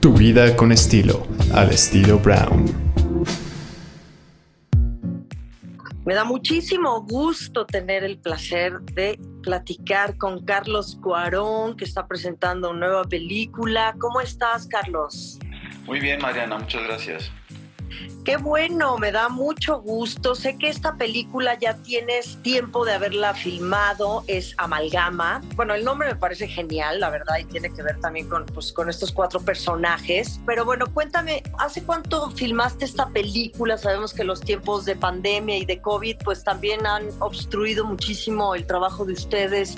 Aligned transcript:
Tu 0.00 0.12
vida 0.12 0.54
con 0.54 0.70
estilo, 0.70 1.26
al 1.52 1.70
estilo 1.70 2.20
Brown. 2.20 2.66
Me 6.04 6.14
da 6.14 6.22
muchísimo 6.22 7.02
gusto 7.02 7.66
tener 7.66 8.04
el 8.04 8.16
placer 8.16 8.80
de 8.80 9.18
platicar 9.42 10.16
con 10.16 10.44
Carlos 10.44 10.96
Cuarón, 11.02 11.76
que 11.76 11.84
está 11.84 12.06
presentando 12.06 12.70
una 12.70 12.86
nueva 12.86 13.04
película. 13.04 13.96
¿Cómo 13.98 14.20
estás, 14.20 14.68
Carlos? 14.68 15.40
Muy 15.84 15.98
bien, 15.98 16.22
Mariana, 16.22 16.58
muchas 16.58 16.84
gracias. 16.84 17.32
Qué 18.24 18.36
bueno, 18.36 18.98
me 18.98 19.10
da 19.10 19.28
mucho 19.28 19.80
gusto. 19.80 20.34
Sé 20.34 20.58
que 20.58 20.68
esta 20.68 20.96
película 20.96 21.58
ya 21.58 21.74
tienes 21.78 22.36
tiempo 22.42 22.84
de 22.84 22.92
haberla 22.92 23.34
filmado, 23.34 24.24
es 24.26 24.54
Amalgama. 24.58 25.40
Bueno, 25.56 25.74
el 25.74 25.84
nombre 25.84 26.08
me 26.08 26.16
parece 26.16 26.46
genial, 26.46 27.00
la 27.00 27.10
verdad, 27.10 27.38
y 27.38 27.44
tiene 27.44 27.70
que 27.72 27.82
ver 27.82 27.98
también 28.00 28.28
con, 28.28 28.44
pues, 28.46 28.72
con 28.72 28.90
estos 28.90 29.12
cuatro 29.12 29.40
personajes. 29.40 30.40
Pero 30.46 30.64
bueno, 30.64 30.86
cuéntame, 30.92 31.42
¿hace 31.58 31.82
cuánto 31.82 32.30
filmaste 32.30 32.84
esta 32.84 33.08
película? 33.08 33.78
Sabemos 33.78 34.12
que 34.12 34.24
los 34.24 34.40
tiempos 34.40 34.84
de 34.84 34.96
pandemia 34.96 35.56
y 35.56 35.64
de 35.64 35.80
COVID 35.80 36.16
pues 36.24 36.44
también 36.44 36.86
han 36.86 37.08
obstruido 37.20 37.84
muchísimo 37.84 38.54
el 38.54 38.66
trabajo 38.66 39.04
de 39.04 39.14
ustedes 39.14 39.76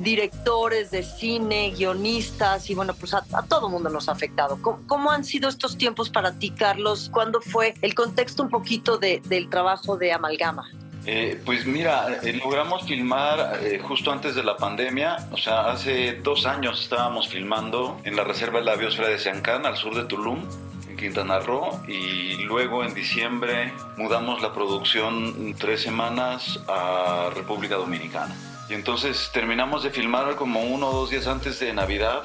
directores 0.00 0.90
de 0.90 1.02
cine, 1.02 1.72
guionistas 1.76 2.68
y 2.70 2.74
bueno, 2.74 2.94
pues 2.94 3.14
a, 3.14 3.22
todo 3.48 3.68
mundo 3.68 3.90
nos 3.90 4.08
ha 4.08 4.12
afectado. 4.12 4.58
¿Cómo, 4.60 5.10
han 5.10 5.24
sido 5.24 5.48
estos 5.48 5.76
tiempos 5.76 6.10
para 6.10 6.38
ti, 6.38 6.50
Carlos? 6.50 7.10
¿Cuándo 7.12 7.40
fue 7.40 7.74
el 7.82 7.94
contexto 7.94 8.42
un 8.42 8.48
poquito 8.48 8.98
del 8.98 9.48
trabajo 9.48 9.96
de 9.96 10.12
Amalgama? 10.12 10.68
Eh, 11.06 11.38
pues 11.44 11.66
mira, 11.66 12.20
eh, 12.22 12.32
logramos 12.42 12.84
filmar 12.84 13.58
eh, 13.62 13.78
justo 13.78 14.10
antes 14.10 14.34
de 14.34 14.42
la 14.42 14.56
pandemia, 14.56 15.28
o 15.32 15.36
sea, 15.36 15.70
hace 15.70 16.14
dos 16.14 16.46
años 16.46 16.80
estábamos 16.80 17.28
filmando 17.28 18.00
en 18.04 18.16
la 18.16 18.24
Reserva 18.24 18.60
de 18.60 18.64
la 18.64 18.76
Biosfera 18.76 19.08
de 19.08 19.18
Siancán, 19.18 19.66
al 19.66 19.76
sur 19.76 19.94
de 19.94 20.04
Tulum, 20.04 20.48
en 20.88 20.96
Quintana 20.96 21.40
Roo, 21.40 21.82
y 21.86 22.36
luego 22.44 22.84
en 22.84 22.94
diciembre 22.94 23.74
mudamos 23.98 24.40
la 24.40 24.54
producción 24.54 25.54
tres 25.58 25.82
semanas 25.82 26.58
a 26.68 27.28
República 27.34 27.74
Dominicana. 27.74 28.34
Y 28.68 28.74
entonces 28.74 29.30
terminamos 29.32 29.82
de 29.82 29.90
filmar 29.90 30.36
como 30.36 30.62
uno 30.62 30.88
o 30.88 30.92
dos 30.92 31.10
días 31.10 31.26
antes 31.26 31.60
de 31.60 31.72
Navidad, 31.72 32.22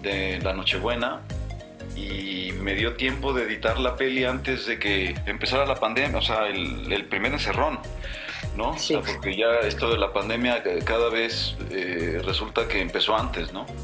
de 0.00 0.40
la 0.40 0.52
Nochebuena, 0.52 1.20
y 1.94 2.52
me 2.52 2.74
dio 2.74 2.94
tiempo 2.94 3.32
de 3.32 3.44
editar 3.44 3.78
la 3.78 3.96
peli 3.96 4.24
antes 4.24 4.66
de 4.66 4.78
que 4.78 5.14
empezara 5.26 5.66
la 5.66 5.76
pandemia, 5.76 6.18
o 6.18 6.22
sea, 6.22 6.46
el, 6.46 7.04
primer 7.08 7.32
encerrón, 7.32 7.78
¿no? 8.56 8.78
Sí. 8.78 8.96
porque 8.96 9.36
ya 9.36 9.60
esto 9.66 9.90
de 9.90 9.98
la 9.98 10.12
pandemia 10.12 10.62
cada 10.84 11.10
vez 11.10 11.56
eh, 11.70 12.20
resulta 12.24 12.68
que 12.68 12.80
empezó 12.80 13.16
antes, 13.16 13.52
¿no? 13.52 13.66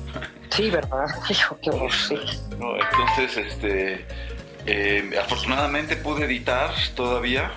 Sí, 0.50 0.68
¿verdad? 0.68 1.06
Qué 1.26 1.32
sí. 1.34 2.18
entonces, 2.50 3.36
este, 3.38 4.04
eh, 4.66 5.10
afortunadamente 5.18 5.96
pude 5.96 6.26
editar 6.26 6.70
todavía 6.94 7.50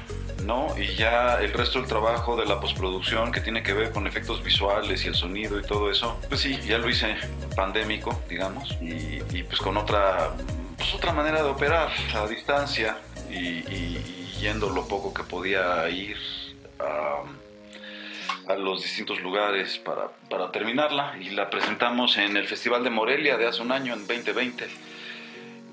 ¿no? 0.45 0.77
Y 0.77 0.95
ya 0.95 1.39
el 1.41 1.51
resto 1.53 1.79
del 1.79 1.87
trabajo 1.87 2.35
de 2.35 2.45
la 2.45 2.59
postproducción 2.59 3.31
que 3.31 3.41
tiene 3.41 3.63
que 3.63 3.73
ver 3.73 3.91
con 3.91 4.07
efectos 4.07 4.43
visuales 4.43 5.03
y 5.05 5.07
el 5.07 5.15
sonido 5.15 5.59
y 5.59 5.63
todo 5.63 5.89
eso, 5.89 6.19
pues 6.29 6.41
sí, 6.41 6.59
ya 6.65 6.77
lo 6.77 6.89
hice 6.89 7.15
pandémico, 7.55 8.21
digamos, 8.29 8.77
y, 8.81 9.43
pues 9.43 9.59
con 9.59 9.77
otra, 9.77 10.31
pues 10.77 10.93
otra 10.93 11.11
manera 11.11 11.43
de 11.43 11.49
operar 11.49 11.89
a 12.13 12.27
distancia 12.27 12.97
y, 13.29 13.63
yendo 14.39 14.69
lo 14.69 14.87
poco 14.87 15.13
que 15.13 15.23
podía 15.23 15.89
ir 15.89 16.17
a, 16.79 18.51
a 18.51 18.55
los 18.55 18.83
distintos 18.83 19.19
lugares 19.21 19.79
para, 19.79 20.09
para 20.29 20.51
terminarla 20.51 21.15
y 21.19 21.29
la 21.29 21.49
presentamos 21.49 22.17
en 22.17 22.37
el 22.37 22.45
Festival 22.45 22.83
de 22.83 22.91
Morelia 22.91 23.37
de 23.37 23.47
hace 23.47 23.61
un 23.61 23.71
año, 23.71 23.93
en 23.93 24.05
2020 24.05 24.67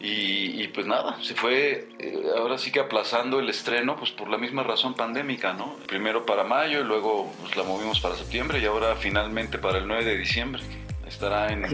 y, 0.04 0.66
pues 0.68 0.84
nada, 0.84 1.16
se 1.22 1.34
fue 1.34 1.88
eh, 2.00 2.24
ahora 2.36 2.58
sí 2.58 2.72
que 2.72 2.80
aplazando 2.80 3.38
el 3.38 3.48
estreno, 3.48 3.96
pues 3.96 4.10
por 4.10 4.28
la 4.28 4.36
misma 4.36 4.64
razón 4.64 4.94
pandémica, 4.94 5.52
¿no? 5.52 5.76
Primero 5.86 6.26
para 6.26 6.42
mayo 6.42 6.80
y 6.80 6.84
luego 6.84 7.32
pues 7.40 7.54
la 7.54 7.62
movimos 7.62 8.00
para 8.00 8.16
septiembre 8.16 8.58
y 8.58 8.64
ahora 8.64 8.96
finalmente 8.96 9.58
para 9.58 9.78
el 9.78 9.86
9 9.86 10.04
de 10.04 10.18
diciembre. 10.18 10.60
Estará 11.06 11.52
en 11.52 11.68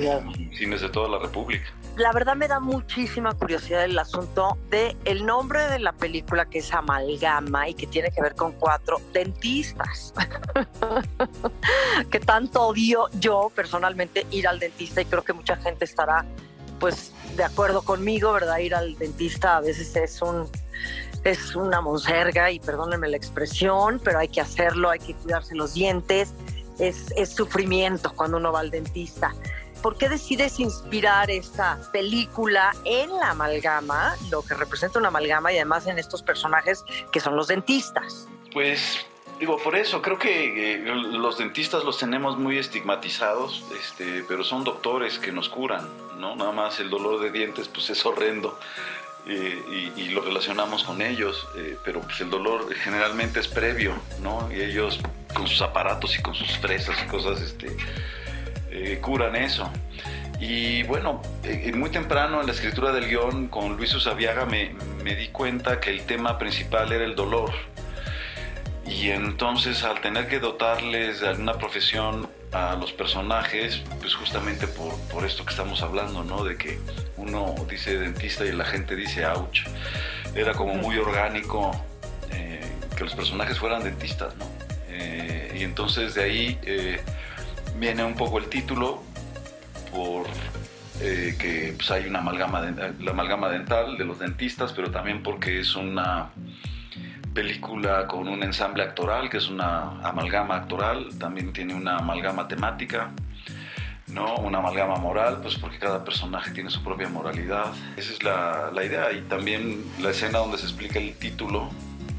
cines 0.52 0.82
de 0.82 0.88
toda 0.90 1.08
la 1.08 1.18
República. 1.18 1.72
La 1.96 2.12
verdad 2.12 2.36
me 2.36 2.48
da 2.48 2.60
muchísima 2.60 3.32
curiosidad 3.32 3.84
el 3.84 3.98
asunto 3.98 4.58
de 4.68 4.94
el 5.04 5.24
nombre 5.24 5.62
de 5.68 5.78
la 5.78 5.92
película 5.92 6.44
que 6.46 6.58
es 6.58 6.74
Amalgama 6.74 7.68
y 7.68 7.74
que 7.74 7.86
tiene 7.86 8.10
que 8.10 8.20
ver 8.20 8.34
con 8.34 8.52
cuatro 8.52 9.00
dentistas. 9.12 10.12
que 12.10 12.20
tanto 12.20 12.66
odio 12.66 13.08
yo 13.20 13.50
personalmente 13.54 14.26
ir 14.32 14.46
al 14.48 14.58
dentista 14.58 15.00
y 15.00 15.06
creo 15.06 15.24
que 15.24 15.32
mucha 15.32 15.56
gente 15.56 15.86
estará 15.86 16.26
pues 16.78 17.12
de 17.38 17.44
acuerdo 17.44 17.82
conmigo, 17.82 18.32
¿verdad? 18.32 18.58
Ir 18.58 18.74
al 18.74 18.98
dentista 18.98 19.56
a 19.56 19.60
veces 19.60 19.96
es 19.96 20.20
un 20.20 20.46
es 21.24 21.56
una 21.56 21.80
monserga 21.80 22.50
y 22.50 22.60
perdónenme 22.60 23.08
la 23.08 23.16
expresión, 23.16 24.00
pero 24.02 24.18
hay 24.18 24.28
que 24.28 24.40
hacerlo, 24.40 24.90
hay 24.90 24.98
que 24.98 25.14
cuidarse 25.14 25.54
los 25.54 25.74
dientes, 25.74 26.32
es, 26.78 27.12
es 27.16 27.30
sufrimiento 27.30 28.12
cuando 28.14 28.36
uno 28.36 28.52
va 28.52 28.60
al 28.60 28.70
dentista. 28.70 29.34
¿Por 29.82 29.96
qué 29.96 30.08
decides 30.08 30.58
inspirar 30.60 31.30
esta 31.30 31.78
película 31.92 32.72
en 32.84 33.10
la 33.16 33.30
amalgama, 33.30 34.16
lo 34.30 34.42
que 34.42 34.54
representa 34.54 34.98
una 34.98 35.08
amalgama 35.08 35.52
y 35.52 35.56
además 35.56 35.86
en 35.86 35.98
estos 35.98 36.22
personajes 36.22 36.84
que 37.12 37.20
son 37.20 37.36
los 37.36 37.48
dentistas? 37.48 38.26
Pues 38.52 39.06
Digo, 39.38 39.56
por 39.58 39.76
eso 39.76 40.02
creo 40.02 40.18
que 40.18 40.74
eh, 40.74 40.78
los 40.84 41.38
dentistas 41.38 41.84
los 41.84 41.96
tenemos 41.96 42.36
muy 42.36 42.58
estigmatizados, 42.58 43.64
este, 43.80 44.24
pero 44.26 44.42
son 44.42 44.64
doctores 44.64 45.20
que 45.20 45.30
nos 45.30 45.48
curan, 45.48 45.88
¿no? 46.18 46.34
Nada 46.34 46.50
más 46.50 46.80
el 46.80 46.90
dolor 46.90 47.20
de 47.20 47.30
dientes 47.30 47.68
pues 47.68 47.88
es 47.90 48.04
horrendo 48.04 48.58
eh, 49.26 49.92
y, 49.96 50.08
lo 50.08 50.22
relacionamos 50.22 50.82
con 50.82 51.02
ellos, 51.02 51.46
eh, 51.56 51.76
pero 51.84 52.00
pues 52.00 52.20
el 52.20 52.30
dolor 52.30 52.74
generalmente 52.74 53.38
es 53.38 53.46
previo, 53.46 53.94
¿no? 54.20 54.48
Y 54.50 54.60
ellos 54.60 54.98
con 55.32 55.46
sus 55.46 55.62
aparatos 55.62 56.18
y 56.18 56.22
con 56.22 56.34
sus 56.34 56.58
fresas 56.58 56.96
y 57.04 57.06
cosas, 57.06 57.40
este, 57.40 57.76
curan 59.00 59.36
eso. 59.36 59.70
Y 60.40 60.82
bueno, 60.84 61.22
muy 61.74 61.90
temprano 61.90 62.40
en 62.40 62.46
la 62.46 62.52
escritura 62.52 62.90
del 62.92 63.08
guion 63.08 63.48
con 63.48 63.76
Luis 63.76 63.94
Usabiaga 63.94 64.46
me, 64.46 64.74
me 65.04 65.14
di 65.14 65.28
cuenta 65.28 65.78
que 65.78 65.90
el 65.90 66.06
tema 66.06 66.38
principal 66.38 66.90
era 66.92 67.04
el 67.04 67.14
dolor 67.14 67.52
y 68.88 69.10
entonces 69.10 69.84
al 69.84 70.00
tener 70.00 70.28
que 70.28 70.38
dotarles 70.38 71.20
de 71.20 71.28
alguna 71.28 71.54
profesión 71.54 72.28
a 72.52 72.74
los 72.74 72.92
personajes, 72.92 73.82
pues 74.00 74.14
justamente 74.14 74.66
por, 74.66 74.98
por, 75.12 75.26
esto 75.26 75.44
que 75.44 75.50
estamos 75.50 75.82
hablando, 75.82 76.24
¿no? 76.24 76.42
De 76.42 76.56
que 76.56 76.78
uno 77.16 77.54
dice 77.68 77.98
dentista 77.98 78.46
y 78.46 78.52
la 78.52 78.64
gente 78.64 78.96
dice 78.96 79.26
ouch. 79.26 79.64
Era 80.34 80.54
como 80.54 80.74
muy 80.74 80.96
orgánico 80.96 81.70
eh, 82.32 82.60
que 82.96 83.04
los 83.04 83.14
personajes 83.14 83.58
fueran 83.58 83.84
dentistas, 83.84 84.34
¿no? 84.36 84.46
Eh, 84.88 85.56
y 85.60 85.64
entonces 85.64 86.14
de 86.14 86.22
ahí 86.22 86.58
eh, 86.62 87.00
viene 87.76 88.04
un 88.04 88.14
poco 88.14 88.38
el 88.38 88.46
título 88.46 89.02
por 89.90 90.26
que 90.98 91.74
pues, 91.76 91.92
hay 91.92 92.08
una 92.08 92.18
amalgama, 92.18 92.60
la 92.98 93.10
amalgama 93.12 93.48
dental 93.50 93.96
de 93.96 94.04
los 94.04 94.18
dentistas, 94.18 94.72
pero 94.72 94.90
también 94.90 95.22
porque 95.22 95.60
es 95.60 95.76
una 95.76 96.32
película 97.38 98.08
con 98.08 98.26
un 98.26 98.42
ensamble 98.42 98.82
actoral, 98.82 99.30
que 99.30 99.36
es 99.36 99.48
una 99.48 100.00
amalgama 100.02 100.56
actoral, 100.56 101.16
también 101.20 101.52
tiene 101.52 101.72
una 101.72 101.98
amalgama 101.98 102.48
temática, 102.48 103.12
¿no? 104.08 104.34
Una 104.38 104.58
amalgama 104.58 104.96
moral, 104.96 105.38
pues 105.40 105.54
porque 105.54 105.78
cada 105.78 106.04
personaje 106.04 106.50
tiene 106.50 106.68
su 106.68 106.82
propia 106.82 107.08
moralidad. 107.08 107.66
Esa 107.96 108.12
es 108.12 108.24
la, 108.24 108.72
la 108.74 108.84
idea. 108.84 109.12
Y 109.12 109.20
también 109.20 109.84
la 110.00 110.10
escena 110.10 110.40
donde 110.40 110.58
se 110.58 110.64
explica 110.64 110.98
el 110.98 111.14
título, 111.14 111.70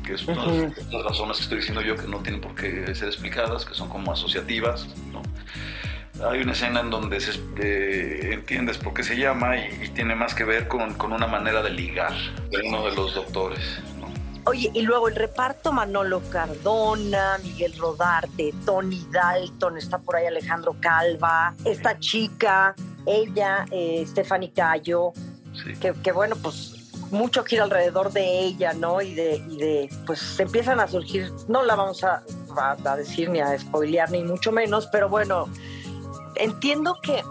que 0.05 0.13
es 0.13 0.25
una 0.25 0.41
de 0.45 0.71
las 0.89 1.03
razones 1.03 1.35
que 1.35 1.43
estoy 1.43 1.57
diciendo 1.57 1.81
yo 1.81 1.97
que 1.97 2.07
no 2.07 2.19
tienen 2.19 2.39
por 2.39 2.55
qué 2.55 2.95
ser 2.95 3.09
explicadas, 3.09 3.65
que 3.65 3.73
son 3.73 3.89
como 3.89 4.13
asociativas, 4.13 4.87
¿no? 5.11 5.21
Hay 6.29 6.41
una 6.41 6.53
escena 6.53 6.79
en 6.79 6.89
donde 6.89 7.19
se, 7.19 7.37
eh, 7.61 8.33
entiendes 8.33 8.77
por 8.77 8.93
qué 8.93 9.03
se 9.03 9.17
llama 9.17 9.57
y, 9.57 9.83
y, 9.83 9.87
tiene 9.89 10.15
más 10.15 10.33
que 10.33 10.45
ver 10.45 10.69
con, 10.69 10.93
con 10.93 11.11
una 11.11 11.27
manera 11.27 11.61
de 11.61 11.71
ligar 11.71 12.13
de 12.51 12.61
uno 12.67 12.85
de 12.85 12.95
los 12.95 13.15
doctores. 13.15 13.81
Oye, 14.49 14.71
y 14.73 14.81
luego 14.81 15.07
el 15.09 15.15
reparto 15.15 15.71
Manolo 15.71 16.23
Cardona, 16.31 17.37
Miguel 17.43 17.77
Rodarte, 17.77 18.51
Tony 18.65 19.05
Dalton, 19.11 19.77
está 19.77 19.99
por 19.99 20.15
ahí 20.15 20.25
Alejandro 20.25 20.75
Calva, 20.79 21.53
esta 21.65 21.99
chica, 21.99 22.73
ella, 23.05 23.67
eh, 23.69 24.03
Stephanie 24.07 24.51
Cayo, 24.51 25.13
que, 25.79 26.11
bueno, 26.11 26.35
pues 26.41 26.89
mucho 27.11 27.43
gira 27.43 27.65
alrededor 27.65 28.11
de 28.11 28.39
ella, 28.39 28.73
¿no? 28.73 29.03
Y 29.03 29.13
de, 29.13 29.35
y 29.35 29.57
de, 29.57 29.89
pues 30.07 30.39
empiezan 30.39 30.79
a 30.79 30.87
surgir, 30.87 31.31
no 31.47 31.61
la 31.61 31.75
vamos 31.75 32.03
a, 32.03 32.23
a 32.57 32.95
decir 32.95 33.29
ni 33.29 33.41
a 33.41 33.55
spoilear 33.55 34.09
ni 34.09 34.23
mucho 34.23 34.51
menos, 34.51 34.87
pero 34.87 35.09
bueno, 35.09 35.47
entiendo 36.37 36.97
que 37.03 37.21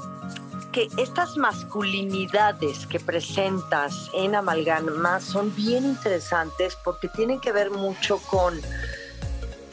estas 0.97 1.37
masculinidades 1.37 2.87
que 2.87 3.01
presentas 3.01 4.11
en 4.15 4.35
Amalgama 4.35 5.21
son 5.21 5.55
bien 5.55 5.85
interesantes 5.85 6.77
porque 6.85 7.09
tienen 7.09 7.41
que 7.41 7.53
ver 7.53 7.71
mucho 7.71 8.19
con, 8.31 8.61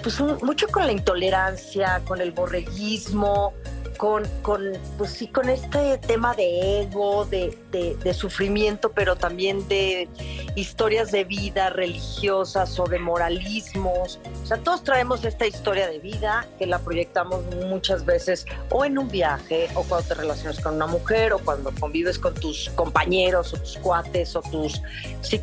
pues 0.02 0.20
mucho 0.20 0.68
con 0.68 0.86
la 0.86 0.92
intolerancia, 0.92 2.02
con 2.08 2.22
el 2.22 2.32
borreguismo, 2.32 3.54
con, 3.98 4.24
con, 4.42 4.62
pues 4.98 5.12
sí, 5.12 5.28
con 5.28 5.50
este 5.50 5.98
tema 6.00 6.34
de 6.36 6.82
ego, 6.82 7.26
de, 7.26 7.58
de, 7.72 8.14
sufrimiento, 8.14 8.92
pero 8.92 9.16
también 9.16 9.68
de 9.68 10.08
historias 10.56 11.12
de 11.12 11.24
vida 11.24 11.70
religiosas 11.70 12.80
o 12.80 12.86
de 12.86 13.00
moralismos. 13.00 14.20
O 14.44 14.46
sea, 14.46 14.58
todos 14.58 14.84
traemos 14.84 15.26
esta 15.26 15.46
historia 15.46 15.88
de 15.88 16.00
vida 16.00 16.48
que 16.58 16.66
la 16.66 16.80
proyectamos 16.80 17.44
muchas 17.68 18.06
veces 18.06 18.46
o 18.70 18.86
en 18.86 18.98
un 18.98 19.10
viaje, 19.10 19.68
o 19.76 19.84
cuando 19.84 20.08
te 20.08 20.14
relacionas 20.16 20.60
con 20.60 20.76
una 20.76 20.88
mujer, 20.88 21.34
o 21.34 21.40
cuando 21.40 21.72
convives 21.80 22.18
con 22.18 22.34
tus 22.34 22.70
compañeros, 22.76 23.54
o 23.54 23.58
tus 23.58 23.78
cuates, 23.78 24.36
o 24.36 24.42
tus 24.42 24.82
sí, 25.22 25.42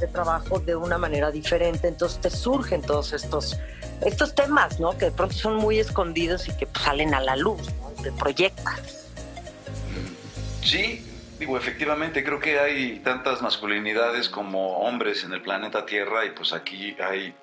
de 0.00 0.06
trabajo 0.08 0.58
de 0.60 0.76
una 0.76 0.98
manera 0.98 1.30
diferente. 1.30 1.88
Entonces 1.88 2.20
te 2.20 2.30
surgen 2.30 2.82
todos 2.82 3.12
estos, 3.12 3.58
estos 4.04 4.34
temas, 4.34 4.80
¿no? 4.80 4.96
Que 4.96 5.06
de 5.06 5.10
pronto 5.12 5.34
son 5.34 5.56
muy 5.56 5.78
escondidos 5.78 6.48
y 6.48 6.52
que 6.52 6.66
pues, 6.66 6.84
salen 6.84 7.14
a 7.14 7.20
la 7.20 7.36
luz, 7.36 7.68
¿no? 7.80 7.87
Sí, 10.62 11.04
digo, 11.38 11.56
efectivamente, 11.56 12.22
creo 12.22 12.40
que 12.40 12.58
hay 12.58 13.00
tantas 13.00 13.42
masculinidades 13.42 14.28
como 14.28 14.78
hombres 14.78 15.24
en 15.24 15.32
el 15.32 15.42
planeta 15.42 15.86
Tierra 15.86 16.24
y 16.24 16.30
pues 16.30 16.52
aquí 16.52 16.96
hay 17.00 17.34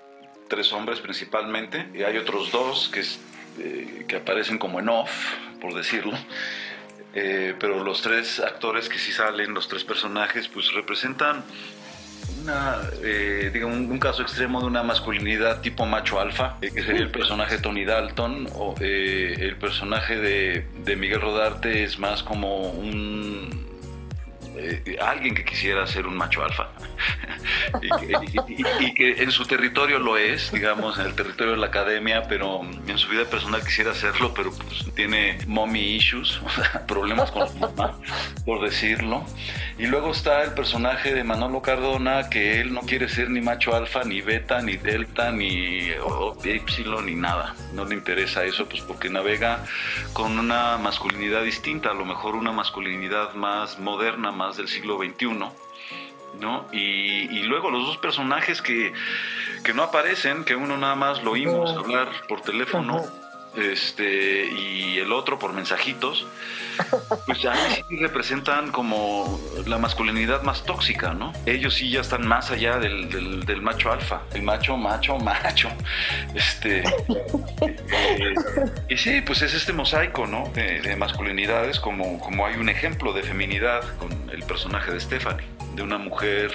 tres 0.47 0.71
hombres 0.73 0.99
principalmente 0.99 1.87
y 1.93 2.03
hay 2.03 2.17
otros 2.17 2.51
dos 2.51 2.89
que, 2.89 3.01
eh, 3.63 4.05
que 4.07 4.17
aparecen 4.17 4.57
como 4.57 4.79
en 4.79 4.89
off, 4.89 5.11
por 5.59 5.73
decirlo. 5.73 6.17
Eh, 7.13 7.55
pero 7.59 7.83
los 7.83 8.01
tres 8.01 8.41
actores 8.41 8.89
que 8.89 8.99
sí 8.99 9.13
salen, 9.13 9.53
los 9.53 9.69
tres 9.69 9.85
personajes, 9.85 10.49
pues 10.49 10.73
representan 10.73 11.43
eh, 13.03 13.63
un, 13.65 13.99
caso 13.99 14.21
extremo 14.21 14.59
de 14.61 14.67
una 14.67 14.83
masculinidad 14.83 15.61
tipo 15.61 15.85
macho 15.85 16.19
alfa, 16.19 16.57
eh, 16.61 16.71
que 16.73 16.83
sería 16.83 17.01
el 17.01 17.11
personaje 17.11 17.57
Tony 17.57 17.85
Dalton, 17.85 18.47
o 18.53 18.75
eh, 18.79 19.35
el 19.39 19.55
personaje 19.57 20.17
de, 20.17 20.67
de 20.83 20.95
Miguel 20.95 21.21
Rodarte 21.21 21.83
es 21.83 21.97
más 21.99 22.23
como 22.23 22.69
un 22.69 23.64
eh, 24.57 24.97
alguien 25.01 25.35
que 25.35 25.43
quisiera 25.43 25.85
ser 25.87 26.07
un 26.07 26.15
macho 26.15 26.43
alfa 26.43 26.69
y, 27.81 28.93
que 28.93 29.23
en 29.23 29.31
su 29.31 29.45
territorio 29.45 29.99
lo 29.99 30.17
es, 30.17 30.51
digamos, 30.51 30.97
en 30.99 31.07
el 31.07 31.15
territorio 31.15 31.53
de 31.53 31.59
la 31.59 31.67
academia, 31.67 32.23
pero 32.27 32.61
en 32.87 32.97
su 32.97 33.09
vida 33.09 33.25
personal 33.25 33.63
quisiera 33.63 33.91
hacerlo, 33.91 34.33
pero 34.33 34.51
pues 34.51 34.85
tiene 34.95 35.37
mommy 35.47 35.95
issues, 35.95 36.39
problemas 36.87 37.31
con 37.31 37.47
su 37.47 37.57
mamá, 37.57 37.97
por 38.45 38.63
decirlo. 38.63 39.25
Y 39.77 39.87
luego 39.87 40.11
está 40.11 40.43
el 40.43 40.53
personaje 40.53 41.13
de 41.13 41.25
Manolo 41.25 41.61
Cardona, 41.61 42.29
que 42.29 42.61
él 42.61 42.73
no 42.73 42.81
quiere 42.81 43.09
ser 43.09 43.29
ni 43.29 43.41
macho 43.41 43.75
alfa, 43.75 44.05
ni 44.05 44.21
beta, 44.21 44.61
ni 44.61 44.77
delta, 44.77 45.31
ni 45.31 45.89
epsilon, 46.45 47.07
ni 47.07 47.15
nada. 47.15 47.55
No 47.73 47.83
le 47.83 47.95
interesa 47.95 48.45
eso, 48.45 48.69
pues 48.69 48.81
porque 48.81 49.09
navega 49.09 49.65
con 50.13 50.39
una 50.39 50.77
masculinidad 50.77 51.43
distinta, 51.43 51.91
a 51.91 51.93
lo 51.93 52.05
mejor 52.05 52.35
una 52.35 52.53
masculinidad 52.53 53.33
más 53.33 53.77
moderna, 53.79 54.31
más 54.31 54.44
del 54.53 54.67
siglo 54.67 54.97
XXI, 54.97 55.27
¿no? 56.39 56.65
Y, 56.71 57.43
luego 57.43 57.69
los 57.69 57.85
dos 57.85 57.97
personajes 57.97 58.61
que, 58.61 58.93
no 59.73 59.83
aparecen, 59.83 60.43
que 60.43 60.55
uno 60.55 60.77
nada 60.77 60.95
más 60.95 61.23
lo 61.23 61.31
oímos 61.31 61.71
hablar 61.71 62.09
por 62.27 62.41
teléfono, 62.41 63.03
este, 63.57 64.45
y 64.45 64.97
el 64.99 65.11
otro 65.11 65.39
por 65.39 65.53
mensajitos, 65.53 66.27
pues 67.25 67.45
a 67.45 67.53
mí 67.53 67.59
sí 67.75 67.97
representan 67.97 68.71
como 68.71 69.39
la 69.65 69.77
masculinidad 69.77 70.43
más 70.43 70.63
tóxica, 70.63 71.13
¿no? 71.13 71.33
Ellos 71.45 71.75
sí 71.75 71.89
ya 71.89 72.01
están 72.01 72.27
más 72.27 72.51
allá 72.51 72.77
del, 72.79 73.61
macho 73.61 73.91
alfa, 73.91 74.21
el 74.33 74.43
macho, 74.43 74.77
macho, 74.77 75.17
macho. 75.19 75.69
Este, 76.33 76.83
eh, 77.61 78.33
y 78.89 78.97
sí, 78.97 79.21
pues 79.21 79.41
es 79.41 79.53
este 79.53 79.73
mosaico, 79.73 80.27
¿no? 80.27 80.51
De, 80.53 80.95
masculinidades, 80.95 81.79
como, 81.79 82.19
como 82.19 82.45
hay 82.45 82.55
un 82.55 82.69
ejemplo 82.69 83.13
de 83.13 83.23
feminidad 83.23 83.83
con 83.97 84.29
el 84.29 84.43
personaje 84.43 84.91
de 84.91 84.99
Stephanie, 84.99 85.45
de 85.75 85.83
una 85.83 85.97
mujer 85.97 86.51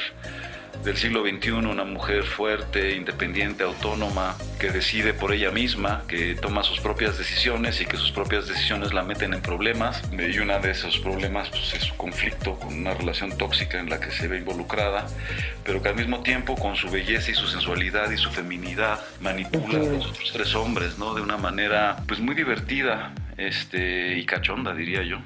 del 0.85 0.97
siglo 0.97 1.23
XXI, 1.23 1.51
una 1.51 1.85
mujer 1.85 2.25
fuerte, 2.25 2.95
independiente, 2.95 3.65
autónoma, 3.65 4.37
que 4.59 4.71
decide 4.71 5.13
por 5.13 5.33
ella 5.33 5.51
misma, 5.51 6.05
que 6.09 6.35
toma 6.35 6.63
sus 6.63 6.81
propias 6.81 7.19
decisiones 7.19 7.81
y 7.81 7.87
que 7.87 7.97
sus 7.97 8.13
propias 8.13 8.49
decisiones 8.49 8.95
la 8.95 9.03
meten 9.03 9.35
en 9.35 9.43
problemas. 9.43 10.03
Y 10.13 10.39
uno 10.39 10.59
de 10.59 10.71
esos 10.71 10.99
problemas 10.99 11.51
pues, 11.51 11.75
es 11.75 11.83
su 11.83 11.97
conflicto 11.97 12.59
con 12.59 12.75
una 12.75 12.95
relación 12.95 13.37
tóxica 13.37 13.79
en 13.79 13.91
la 13.91 14.01
que 14.01 14.11
se 14.11 14.29
ve 14.29 14.39
involucrada, 14.39 15.07
pero 15.65 15.83
que 15.83 15.89
al 15.91 15.97
mismo 15.97 16.23
tiempo 16.23 16.57
con 16.57 16.77
su 16.77 16.91
belleza 16.91 17.31
y 17.31 17.35
su 17.35 17.47
sensualidad 17.47 18.11
y 18.11 18.17
su 18.17 18.31
feminidad 18.31 19.01
manipula 19.21 19.79
a 19.79 19.83
los 19.83 20.07
otros 20.07 20.31
tres 20.33 20.55
hombres, 20.55 20.99
¿no? 20.99 21.15
De 21.15 21.21
una 21.21 21.37
manera 21.37 21.97
pues 22.07 22.21
muy 22.21 22.35
divertida 22.35 23.13
este, 23.37 24.17
y 24.17 24.25
cachonda, 24.25 24.75
diría 24.75 25.03
yo. 25.03 25.19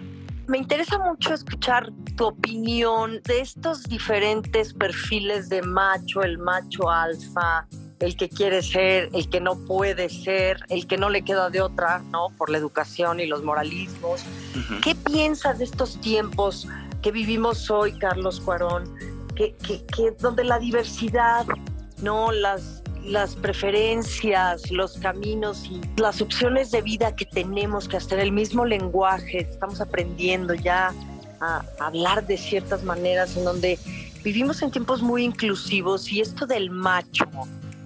Me 0.46 0.58
interesa 0.58 0.98
mucho 0.98 1.32
escuchar 1.32 1.90
tu 2.16 2.26
opinión 2.26 3.20
de 3.24 3.40
estos 3.40 3.84
diferentes 3.84 4.74
perfiles 4.74 5.48
de 5.48 5.62
macho, 5.62 6.22
el 6.22 6.36
macho 6.36 6.90
alfa, 6.90 7.66
el 8.00 8.16
que 8.16 8.28
quiere 8.28 8.62
ser, 8.62 9.08
el 9.14 9.30
que 9.30 9.40
no 9.40 9.56
puede 9.56 10.10
ser, 10.10 10.60
el 10.68 10.86
que 10.86 10.98
no 10.98 11.08
le 11.08 11.22
queda 11.22 11.48
de 11.48 11.62
otra, 11.62 12.00
¿no? 12.10 12.28
Por 12.36 12.50
la 12.50 12.58
educación 12.58 13.20
y 13.20 13.26
los 13.26 13.42
moralismos. 13.42 14.22
¿Qué 14.82 14.94
piensas 14.94 15.58
de 15.58 15.64
estos 15.64 15.98
tiempos 16.00 16.68
que 17.00 17.10
vivimos 17.10 17.70
hoy, 17.70 17.98
Carlos 17.98 18.40
Cuarón? 18.40 18.94
Que, 19.34 19.54
que, 19.56 20.10
donde 20.20 20.44
la 20.44 20.58
diversidad, 20.58 21.46
¿no? 22.02 22.30
Las 22.32 22.83
las 23.04 23.36
preferencias, 23.36 24.70
los 24.70 24.94
caminos 24.98 25.66
y 25.66 25.80
las 26.00 26.20
opciones 26.20 26.70
de 26.70 26.82
vida 26.82 27.14
que 27.14 27.26
tenemos, 27.26 27.88
que 27.88 27.96
hasta 27.96 28.14
en 28.14 28.22
el 28.22 28.32
mismo 28.32 28.64
lenguaje 28.64 29.40
estamos 29.40 29.80
aprendiendo 29.80 30.54
ya 30.54 30.94
a 31.40 31.64
hablar 31.80 32.26
de 32.26 32.38
ciertas 32.38 32.82
maneras 32.82 33.36
en 33.36 33.44
donde 33.44 33.78
vivimos 34.22 34.62
en 34.62 34.70
tiempos 34.70 35.02
muy 35.02 35.24
inclusivos 35.24 36.10
y 36.10 36.20
esto 36.20 36.46
del 36.46 36.70
macho 36.70 37.26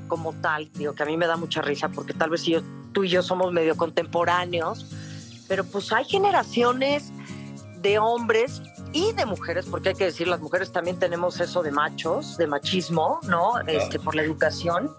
como 0.06 0.32
tal, 0.34 0.70
digo 0.74 0.94
que 0.94 1.02
a 1.02 1.06
mí 1.06 1.16
me 1.16 1.26
da 1.26 1.36
mucha 1.36 1.60
risa 1.60 1.88
porque 1.88 2.14
tal 2.14 2.30
vez 2.30 2.44
yo, 2.44 2.62
tú 2.92 3.04
y 3.04 3.08
yo 3.08 3.22
somos 3.22 3.52
medio 3.52 3.76
contemporáneos, 3.76 4.86
pero 5.48 5.64
pues 5.64 5.92
hay 5.92 6.04
generaciones 6.04 7.12
de 7.82 7.98
hombres 7.98 8.62
y 8.92 9.12
de 9.12 9.26
mujeres, 9.26 9.66
porque 9.70 9.90
hay 9.90 9.94
que 9.94 10.04
decir, 10.04 10.28
las 10.28 10.40
mujeres 10.40 10.72
también 10.72 10.98
tenemos 10.98 11.40
eso 11.40 11.62
de 11.62 11.70
machos, 11.70 12.36
de 12.36 12.46
machismo, 12.46 13.20
¿no? 13.24 13.58
Este, 13.66 13.98
por 13.98 14.14
la 14.14 14.22
educación. 14.22 14.94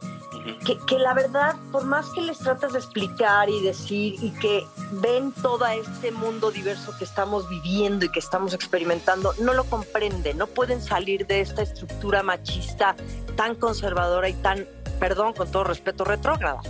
Que, 0.65 0.77
que, 0.87 0.97
la 0.97 1.13
verdad, 1.13 1.55
por 1.71 1.85
más 1.85 2.07
que 2.09 2.21
les 2.21 2.39
tratas 2.39 2.73
de 2.73 2.79
explicar 2.79 3.49
y 3.49 3.61
decir 3.61 4.15
y 4.21 4.31
que 4.31 4.65
ven 4.93 5.31
todo 5.31 5.65
este 5.67 6.11
mundo 6.11 6.49
diverso 6.49 6.93
que 6.97 7.03
estamos 7.03 7.47
viviendo 7.49 8.05
y 8.05 8.09
que 8.09 8.19
estamos 8.19 8.53
experimentando, 8.53 9.33
no 9.41 9.53
lo 9.53 9.65
comprenden, 9.65 10.37
no 10.37 10.47
pueden 10.47 10.81
salir 10.81 11.27
de 11.27 11.41
esta 11.41 11.61
estructura 11.61 12.23
machista 12.23 12.95
tan 13.35 13.55
conservadora 13.55 14.29
y 14.29 14.33
tan, 14.33 14.65
perdón, 14.99 15.33
con 15.33 15.51
todo 15.51 15.65
respeto, 15.65 16.03
retrógrada. 16.03 16.61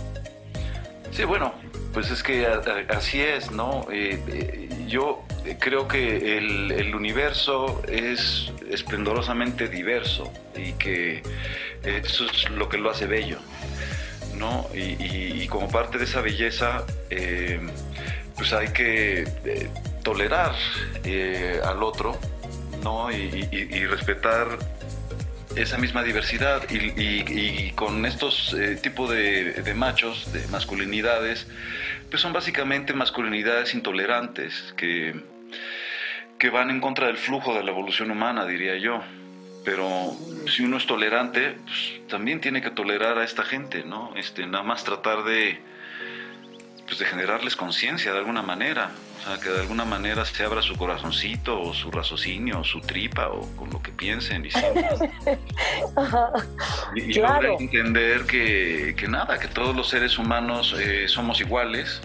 Sí, 1.10 1.24
bueno, 1.24 1.52
pues 1.92 2.10
es 2.10 2.22
que 2.22 2.46
así 2.88 3.20
es, 3.20 3.50
¿no? 3.50 3.86
Eh, 3.90 4.22
eh, 4.28 4.79
yo 4.90 5.22
creo 5.60 5.86
que 5.86 6.36
el, 6.36 6.94
universo 6.94 7.80
es 7.88 8.52
esplendorosamente 8.68 9.68
diverso 9.68 10.30
y 10.56 10.72
que 10.72 11.22
eso 11.84 12.26
es 12.26 12.50
lo 12.50 12.68
que 12.68 12.76
lo 12.76 12.90
hace 12.90 13.06
bello, 13.06 13.38
¿no? 14.36 14.66
Y, 14.74 15.46
como 15.46 15.68
parte 15.70 15.96
de 15.98 16.04
esa 16.04 16.20
belleza, 16.20 16.84
eh, 17.08 17.60
pues 18.36 18.52
hay 18.52 18.68
que 18.68 19.22
eh, 19.44 19.70
tolerar 20.02 20.54
eh, 21.04 21.60
al 21.64 21.82
otro, 21.82 22.18
¿no? 22.82 23.10
Y, 23.12 23.86
respetar 23.86 24.58
esa 25.62 25.78
misma 25.78 26.02
diversidad 26.02 26.62
y, 26.70 27.70
con 27.72 28.04
estos 28.06 28.56
tipos 28.82 29.10
de, 29.10 29.52
de 29.52 29.74
machos, 29.74 30.32
de 30.32 30.46
masculinidades, 30.48 31.46
pues 32.10 32.22
son 32.22 32.32
básicamente 32.32 32.92
masculinidades 32.92 33.74
intolerantes 33.74 34.74
que, 34.76 35.14
que 36.38 36.50
van 36.50 36.70
en 36.70 36.80
contra 36.80 37.06
del 37.06 37.18
flujo 37.18 37.54
de 37.54 37.62
la 37.62 37.70
evolución 37.70 38.10
humana, 38.10 38.46
diría 38.46 38.76
yo. 38.78 39.02
Pero 39.64 40.16
si 40.48 40.64
uno 40.64 40.78
es 40.78 40.86
tolerante, 40.86 41.56
pues, 41.64 42.00
también 42.08 42.40
tiene 42.40 42.62
que 42.62 42.70
tolerar 42.70 43.18
a 43.18 43.24
esta 43.24 43.44
gente, 43.44 43.84
¿no? 43.84 44.12
Este, 44.16 44.46
nada 44.46 44.64
más 44.64 44.84
tratar 44.84 45.22
de, 45.24 45.60
pues, 46.90 46.98
de 46.98 47.06
generarles 47.06 47.54
conciencia 47.54 48.12
de 48.12 48.18
alguna 48.18 48.42
manera. 48.42 48.90
O 49.20 49.22
sea, 49.22 49.38
que 49.38 49.48
de 49.48 49.60
alguna 49.60 49.84
manera 49.84 50.24
se 50.24 50.42
abra 50.42 50.60
su 50.60 50.76
corazoncito 50.76 51.60
o 51.60 51.72
su 51.72 51.88
raciocinio 51.92 52.58
o 52.58 52.64
su 52.64 52.80
tripa 52.80 53.28
o 53.28 53.46
con 53.54 53.70
lo 53.70 53.80
que 53.80 53.92
piensen 53.92 54.44
y, 54.44 54.48
y, 56.96 57.12
claro. 57.12 57.56
entender 57.60 58.26
que, 58.26 58.96
que, 58.96 59.06
nada, 59.06 59.38
que 59.38 59.46
todos 59.46 59.76
los 59.76 59.88
seres 59.88 60.18
humanos 60.18 60.74
eh, 60.80 61.06
somos 61.06 61.40
iguales, 61.40 62.00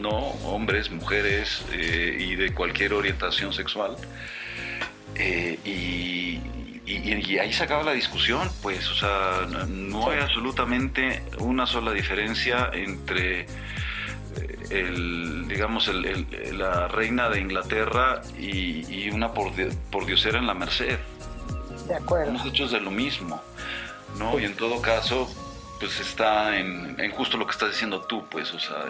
no 0.00 0.16
hombres, 0.44 0.92
mujeres 0.92 1.64
eh, 1.72 2.16
y 2.20 2.36
de 2.36 2.54
cualquier 2.54 2.92
orientación 2.92 3.52
sexual. 3.52 3.96
Eh, 5.16 5.58
y, 5.64 6.40
ahí 7.40 7.52
se 7.52 7.64
acaba 7.64 7.82
la 7.82 7.92
discusión, 7.92 8.48
pues, 8.62 8.88
o 8.88 8.94
sea, 8.94 9.46
no, 9.68 10.10
hay 10.10 10.20
absolutamente 10.20 11.22
una 11.38 11.66
sola 11.66 11.92
diferencia 11.92 12.70
entre, 12.72 13.46
el, 14.70 15.46
digamos, 15.48 15.88
el, 15.88 16.26
la 16.58 16.88
reina 16.88 17.28
de 17.28 17.40
Inglaterra 17.40 18.22
y, 18.38 19.10
una 19.10 19.32
por, 19.32 19.52
por 19.90 20.06
diosera 20.06 20.38
en 20.38 20.46
la 20.46 20.54
Merced. 20.54 20.98
De 21.86 21.94
acuerdo. 21.94 22.26
Somos 22.26 22.46
hechos 22.46 22.72
de 22.72 22.80
lo 22.80 22.90
mismo, 22.90 23.42
¿no? 24.18 24.38
Y 24.38 24.44
en 24.44 24.54
todo 24.54 24.82
caso, 24.82 25.28
pues 25.80 25.98
está 26.00 26.58
en, 26.58 27.10
justo 27.12 27.36
lo 27.36 27.46
que 27.46 27.52
estás 27.52 27.70
diciendo 27.70 28.02
tú, 28.02 28.24
pues, 28.28 28.52
o 28.52 28.60
sea, 28.60 28.84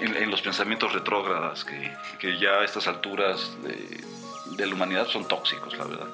en, 0.00 0.30
los 0.30 0.42
pensamientos 0.42 0.92
retrógradas 0.92 1.64
que, 1.64 1.92
que, 2.18 2.38
ya 2.38 2.60
a 2.60 2.64
estas 2.64 2.86
alturas 2.86 3.56
de, 3.62 4.00
de 4.56 4.66
la 4.66 4.74
humanidad 4.74 5.06
son 5.06 5.26
tóxicos, 5.26 5.76
la 5.78 5.84
verdad. 5.84 6.08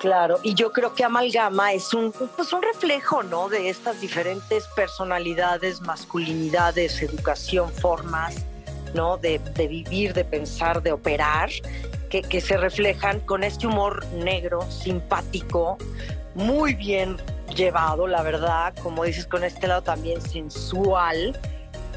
Claro, 0.00 0.40
y 0.42 0.54
yo 0.54 0.72
creo 0.72 0.94
que 0.94 1.04
Amalgama 1.04 1.74
es 1.74 1.92
un, 1.92 2.10
pues 2.10 2.54
un 2.54 2.62
reflejo, 2.62 3.22
¿no? 3.22 3.50
De 3.50 3.68
estas 3.68 4.00
diferentes 4.00 4.66
personalidades, 4.68 5.82
masculinidades, 5.82 7.02
educación, 7.02 7.70
formas, 7.70 8.46
¿no? 8.94 9.18
De, 9.18 9.38
vivir, 9.68 10.14
de 10.14 10.24
pensar, 10.24 10.82
de 10.82 10.92
operar, 10.92 11.50
que, 12.08 12.22
que, 12.22 12.40
se 12.40 12.56
reflejan 12.56 13.20
con 13.20 13.44
este 13.44 13.66
humor 13.66 14.06
negro, 14.14 14.62
simpático, 14.70 15.76
muy 16.34 16.72
bien 16.72 17.18
llevado, 17.54 18.06
la 18.06 18.22
verdad, 18.22 18.72
como 18.82 19.04
dices, 19.04 19.26
con 19.26 19.44
este 19.44 19.66
lado 19.66 19.82
también 19.82 20.22
sensual, 20.22 21.38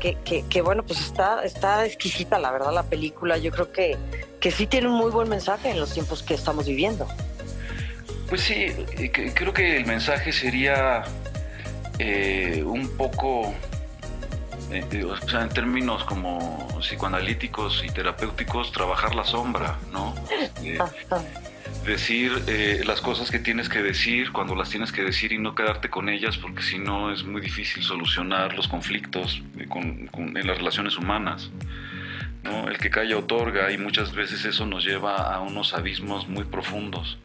que, 0.02 0.16
que, 0.26 0.46
que, 0.50 0.62
bueno, 0.62 0.84
pues 0.84 1.00
está, 1.00 1.42
está 1.46 1.86
exquisita, 1.86 2.38
la 2.38 2.52
verdad, 2.52 2.74
la 2.74 2.84
película. 2.84 3.38
Yo 3.38 3.50
creo 3.52 3.72
que, 3.72 3.98
que 4.42 4.52
sí 4.52 4.68
tiene 4.68 4.90
un 4.90 4.96
muy 4.96 5.10
buen 5.10 5.30
mensaje 5.30 5.70
en 5.70 5.80
los 5.80 5.94
tiempos 5.94 6.22
que 6.22 6.34
estamos 6.34 6.66
viviendo. 6.66 7.08
Pues 8.34 8.46
sí, 8.46 8.66
creo 9.36 9.54
que 9.54 9.78
el 9.78 9.86
mensaje 9.86 10.32
sería 10.32 11.04
eh, 12.00 12.64
un 12.66 12.98
poco, 12.98 13.54
eh, 14.72 15.04
o 15.04 15.16
sea, 15.28 15.44
en 15.44 15.50
términos 15.50 16.04
como 16.04 16.68
psicoanalíticos 16.80 17.84
y 17.86 17.92
terapéuticos, 17.92 18.72
trabajar 18.72 19.14
la 19.14 19.24
sombra, 19.24 19.78
¿no? 19.92 20.16
Este, 20.32 20.80
decir 21.86 22.32
eh, 22.48 22.82
las 22.88 23.02
cosas 23.02 23.30
que 23.30 23.38
tienes 23.38 23.70
que 23.70 23.84
decir 23.84 24.32
cuando 24.32 24.56
las 24.56 24.72
tienes 24.72 24.92
que 24.92 25.04
decir 25.04 25.32
y 25.32 25.38
no 25.38 25.54
quedarte 25.54 25.92
con 25.92 26.10
ellas, 26.10 26.36
porque 26.40 26.64
si 26.64 26.80
no 26.80 27.14
es 27.14 27.24
muy 27.24 27.40
difícil 27.40 27.84
solucionar 27.84 28.56
los 28.56 28.68
conflictos 28.68 29.44
en 29.56 30.48
las 30.48 30.58
relaciones 30.58 30.98
humanas. 30.98 31.52
¿no? 32.44 32.68
El 32.68 32.80
que 32.80 32.90
calla 32.90 33.16
otorga 33.16 33.72
y 33.72 33.78
muchas 33.78 34.12
veces 34.12 34.44
eso 34.44 34.66
nos 34.66 34.84
lleva 34.84 35.18
a 35.18 35.40
unos 35.40 35.76
abismos 35.76 36.28
muy 36.28 36.46
profundos. 36.46 37.20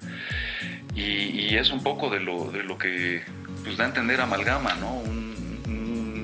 Y, 0.99 1.57
es 1.57 1.71
un 1.71 1.83
poco 1.83 2.11
de 2.11 2.19
lo, 2.19 2.51
de 2.51 2.65
lo 2.65 2.77
que 2.77 3.23
pues, 3.63 3.77
da 3.77 3.85
a 3.85 3.89
entender 3.89 4.21
Amalgama, 4.21 4.75
¿no? 4.75 4.95
Un, 4.95 5.29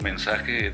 mensaje 0.03 0.71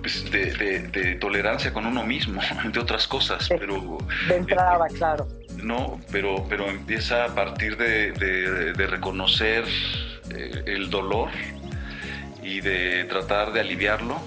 pues, 0.00 0.30
de, 0.30 0.52
de, 0.88 1.14
tolerancia 1.16 1.72
con 1.72 1.84
uno 1.84 2.04
mismo, 2.04 2.40
entre 2.64 2.80
otras 2.80 3.08
cosas, 3.08 3.48
pero... 3.48 3.98
De 4.28 4.36
entrada, 4.36 4.86
claro. 4.94 5.26
No, 5.56 6.00
pero, 6.12 6.46
pero 6.48 6.70
empieza 6.70 7.24
a 7.24 7.34
partir 7.34 7.76
de, 7.76 8.72
reconocer 8.86 9.64
eh, 10.30 10.62
el 10.66 10.90
dolor 10.90 11.30
y 12.42 12.60
de 12.60 13.04
tratar 13.04 13.52
de 13.52 13.60
aliviarlo 13.60 14.20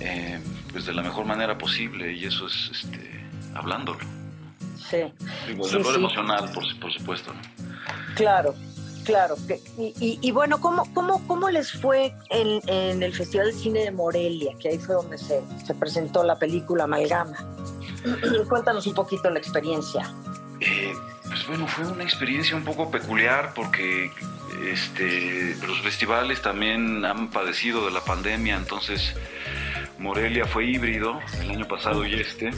eh, 0.00 0.38
pues 0.72 0.84
de 0.84 0.92
la 0.92 1.02
mejor 1.02 1.24
manera 1.24 1.56
posible 1.56 2.12
y 2.12 2.26
eso 2.26 2.46
es 2.46 2.70
este, 2.70 3.10
hablándolo. 3.54 4.15
Sí. 4.90 4.96
el 5.46 5.94
emocional, 5.94 6.50
por, 6.52 6.92
supuesto. 6.92 7.32
Claro, 8.14 8.54
claro. 9.04 9.36
Y, 9.78 10.30
bueno, 10.30 10.60
¿cómo, 10.60 10.92
cómo, 10.94 11.26
¿cómo 11.26 11.50
les 11.50 11.72
fue 11.72 12.14
en, 12.30 13.02
el 13.02 13.14
Festival 13.14 13.46
de 13.46 13.52
Cine 13.52 13.80
de 13.80 13.90
Morelia? 13.90 14.52
Que 14.60 14.70
ahí 14.70 14.78
fue 14.78 14.94
donde 14.94 15.18
se, 15.18 15.42
presentó 15.78 16.22
la 16.22 16.38
película 16.38 16.84
Amalgama. 16.84 17.36
Cuéntanos 18.48 18.86
un 18.86 18.94
poquito 18.94 19.28
la 19.30 19.38
experiencia. 19.38 20.12
Eh, 20.60 20.94
pues 21.26 21.46
bueno, 21.48 21.66
fue 21.66 21.86
una 21.86 22.04
experiencia 22.04 22.56
un 22.56 22.64
poco 22.64 22.90
peculiar 22.90 23.52
porque 23.54 24.10
este, 24.72 25.56
los 25.66 25.80
festivales 25.82 26.40
también 26.40 27.04
han 27.04 27.30
padecido 27.30 27.84
de 27.84 27.90
la 27.90 28.00
pandemia, 28.00 28.56
entonces 28.56 29.14
Morelia 29.98 30.46
fue 30.46 30.66
híbrido 30.66 31.20
el 31.40 31.50
año 31.50 31.68
pasado 31.68 32.06
y 32.06 32.14
este 32.14 32.50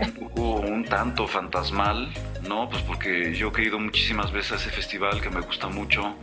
un 0.00 0.12
poco 0.12 0.42
un 0.60 0.84
tanto 0.84 1.26
fantasmal, 1.26 2.12
¿no? 2.48 2.68
Pues 2.68 2.82
porque 2.82 3.34
yo 3.34 3.52
he 3.56 3.62
ido 3.62 3.78
muchísimas 3.78 4.32
veces 4.32 4.52
a 4.52 4.56
ese 4.56 4.70
festival 4.70 5.20
que 5.20 5.30
me 5.30 5.40
gusta 5.40 5.68
mucho. 5.68 6.14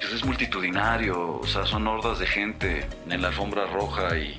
Pues 0.00 0.12
es 0.12 0.24
multitudinario, 0.24 1.38
o 1.40 1.46
sea, 1.46 1.64
son 1.66 1.86
hordas 1.86 2.18
de 2.18 2.26
gente 2.26 2.86
en 3.08 3.22
la 3.22 3.28
alfombra 3.28 3.66
roja 3.66 4.16
y, 4.18 4.38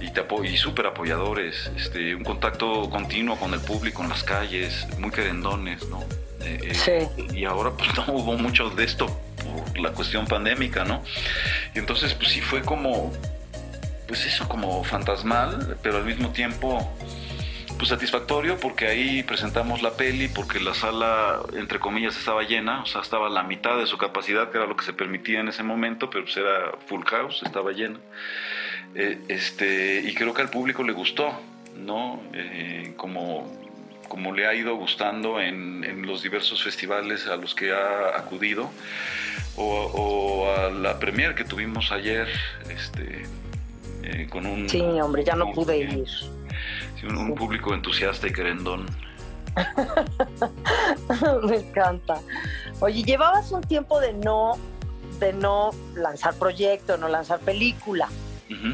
y, 0.00 0.46
y 0.46 0.56
súper 0.56 0.86
apoyadores, 0.86 1.70
este, 1.76 2.14
un 2.14 2.22
contacto 2.22 2.88
continuo 2.90 3.36
con 3.36 3.54
el 3.54 3.60
público 3.60 4.02
en 4.02 4.10
las 4.10 4.22
calles, 4.22 4.86
muy 4.98 5.10
querendones, 5.10 5.88
¿no? 5.88 6.00
Eh, 6.44 6.58
eh, 6.62 6.74
sí. 6.74 7.24
Y 7.34 7.44
ahora 7.44 7.72
pues 7.72 7.88
no 7.96 8.12
hubo 8.12 8.36
mucho 8.36 8.70
de 8.70 8.84
esto 8.84 9.06
por 9.42 9.78
la 9.78 9.92
cuestión 9.92 10.26
pandémica, 10.26 10.84
¿no? 10.84 11.02
Y 11.74 11.78
entonces 11.78 12.14
pues 12.14 12.30
sí 12.30 12.40
fue 12.40 12.62
como, 12.62 13.12
pues 14.06 14.26
eso, 14.26 14.48
como 14.48 14.84
fantasmal, 14.84 15.78
pero 15.82 15.98
al 15.98 16.04
mismo 16.04 16.30
tiempo 16.30 16.92
pues 17.78 17.88
satisfactorio 17.88 18.58
porque 18.58 18.86
ahí 18.86 19.22
presentamos 19.22 19.82
la 19.82 19.92
peli, 19.92 20.28
porque 20.28 20.60
la 20.60 20.74
sala, 20.74 21.40
entre 21.54 21.80
comillas, 21.80 22.16
estaba 22.16 22.42
llena, 22.42 22.82
o 22.82 22.86
sea, 22.86 23.00
estaba 23.00 23.28
la 23.28 23.42
mitad 23.42 23.78
de 23.78 23.86
su 23.86 23.98
capacidad, 23.98 24.50
que 24.50 24.58
era 24.58 24.66
lo 24.66 24.76
que 24.76 24.84
se 24.84 24.92
permitía 24.92 25.40
en 25.40 25.48
ese 25.48 25.62
momento, 25.62 26.10
pero 26.10 26.24
pues 26.24 26.36
era 26.36 26.72
full 26.86 27.04
house, 27.04 27.42
estaba 27.44 27.72
llena. 27.72 27.98
Eh, 28.94 29.18
este, 29.28 30.02
y 30.04 30.14
creo 30.14 30.32
que 30.34 30.42
al 30.42 30.50
público 30.50 30.82
le 30.84 30.92
gustó, 30.92 31.40
¿no? 31.76 32.22
Eh, 32.32 32.94
como, 32.96 33.52
como 34.08 34.32
le 34.32 34.46
ha 34.46 34.54
ido 34.54 34.76
gustando 34.76 35.40
en, 35.40 35.82
en, 35.82 36.06
los 36.06 36.22
diversos 36.22 36.62
festivales 36.62 37.26
a 37.26 37.36
los 37.36 37.54
que 37.54 37.72
ha 37.72 38.16
acudido, 38.16 38.70
o, 39.56 40.48
a 40.56 40.70
la 40.70 40.98
premier 40.98 41.34
que 41.34 41.44
tuvimos 41.44 41.90
ayer, 41.90 42.28
este, 42.70 43.24
eh, 44.02 44.26
con 44.28 44.46
un... 44.46 44.68
Sí, 44.68 44.80
hombre, 44.80 45.24
ya 45.24 45.34
no 45.34 45.52
pude 45.52 45.78
ir 45.78 46.06
un, 47.08 47.34
público 47.34 47.74
entusiasta 47.74 48.26
y 48.28 48.32
querendón. 48.32 48.86
Me 51.48 51.56
encanta. 51.56 52.20
Oye, 52.80 53.02
llevabas 53.02 53.52
un 53.52 53.62
tiempo 53.62 54.00
de 54.00 54.12
no, 54.12 54.58
de 55.20 55.32
no 55.32 55.70
lanzar 55.94 56.34
proyecto, 56.34 56.96
no 56.96 57.08
lanzar 57.08 57.40
película. 57.40 58.08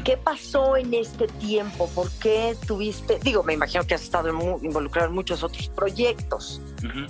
¿Qué 0.03 0.17
pasó 0.17 0.75
en 0.75 0.93
este 0.93 1.27
tiempo? 1.27 1.89
¿Por 1.95 2.11
qué 2.11 2.55
tuviste, 2.67 3.19
digo, 3.23 3.41
me 3.43 3.53
imagino 3.53 3.83
que 3.85 3.95
has 3.95 4.03
estado 4.03 4.29
involucrado 4.61 5.07
en 5.07 5.15
muchos 5.15 5.43
otros 5.43 5.69
proyectos, 5.69 6.61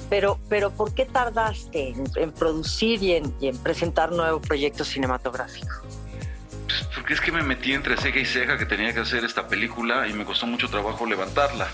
pero, 0.09 0.39
pero 0.47 0.71
¿por 0.71 0.93
qué 0.93 1.05
tardaste 1.05 1.95
en, 2.15 2.31
producir 2.31 3.01
y 3.03 3.13
en, 3.13 3.33
y 3.41 3.47
en 3.47 3.57
presentar 3.57 4.11
nuevos 4.11 4.45
proyectos 4.47 4.95
cinematográficos? 6.71 6.95
porque 6.95 7.13
es 7.13 7.21
que 7.21 7.31
me 7.31 7.43
metí 7.43 7.73
entre 7.73 7.97
ceja 7.97 8.19
y 8.19 8.25
ceja 8.25 8.57
que 8.57 8.65
tenía 8.65 8.93
que 8.93 8.99
hacer 8.99 9.23
esta 9.23 9.47
película 9.47 10.07
y 10.07 10.13
me 10.13 10.25
costó 10.25 10.47
mucho 10.47 10.69
trabajo 10.69 11.05
levantarla. 11.05 11.67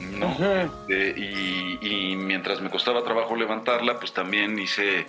¿no? 0.00 0.30
Este, 0.30 1.14
y, 1.18 2.16
mientras 2.16 2.60
me 2.60 2.70
costaba 2.70 3.02
trabajo 3.02 3.34
levantarla, 3.34 3.98
pues 3.98 4.12
también 4.12 4.58
hice 4.58 5.06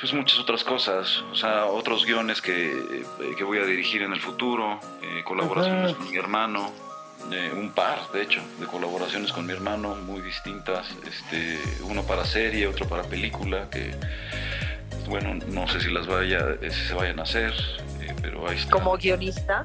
pues 0.00 0.12
muchas 0.12 0.38
otras 0.38 0.62
cosas, 0.62 1.24
o 1.32 1.34
sea, 1.34 1.66
otros 1.66 2.06
guiones 2.06 2.40
que, 2.40 3.04
que 3.36 3.44
voy 3.44 3.58
a 3.58 3.64
dirigir 3.64 4.02
en 4.02 4.12
el 4.12 4.20
futuro, 4.20 4.78
eh, 5.02 5.22
colaboraciones 5.24 5.94
con 5.94 6.08
mi 6.10 6.16
hermano, 6.16 6.72
eh, 7.32 7.52
un 7.52 7.72
par, 7.72 8.10
de 8.12 8.22
hecho, 8.22 8.40
de 8.60 8.66
colaboraciones 8.66 9.32
con 9.32 9.44
mi 9.44 9.52
hermano 9.52 9.96
muy 9.96 10.20
distintas, 10.20 10.88
este, 11.04 11.58
uno 11.82 12.04
para 12.04 12.24
serie, 12.24 12.68
otro 12.68 12.88
para 12.88 13.02
película, 13.02 13.68
que 13.70 13.94
bueno, 15.08 15.34
no 15.48 15.66
sé 15.66 15.80
si 15.80 15.90
las 15.90 16.06
vaya, 16.06 16.56
si 16.62 16.88
se 16.88 16.94
vayan 16.94 17.18
a 17.18 17.22
hacer, 17.22 17.52
eh, 18.00 18.14
pero 18.20 18.48
ahí 18.48 18.56
está. 18.56 18.70
¿Como 18.70 18.96
guionista? 18.96 19.64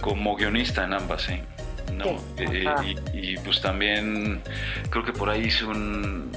Como 0.00 0.36
guionista 0.36 0.84
en 0.84 0.94
ambas, 0.94 1.22
sí. 1.22 1.40
No, 1.92 2.16
eh, 2.38 2.96
y, 3.12 3.36
pues 3.38 3.60
también 3.60 4.40
creo 4.88 5.04
que 5.04 5.12
por 5.12 5.28
ahí 5.28 5.42
hice 5.46 5.64
un, 5.64 6.30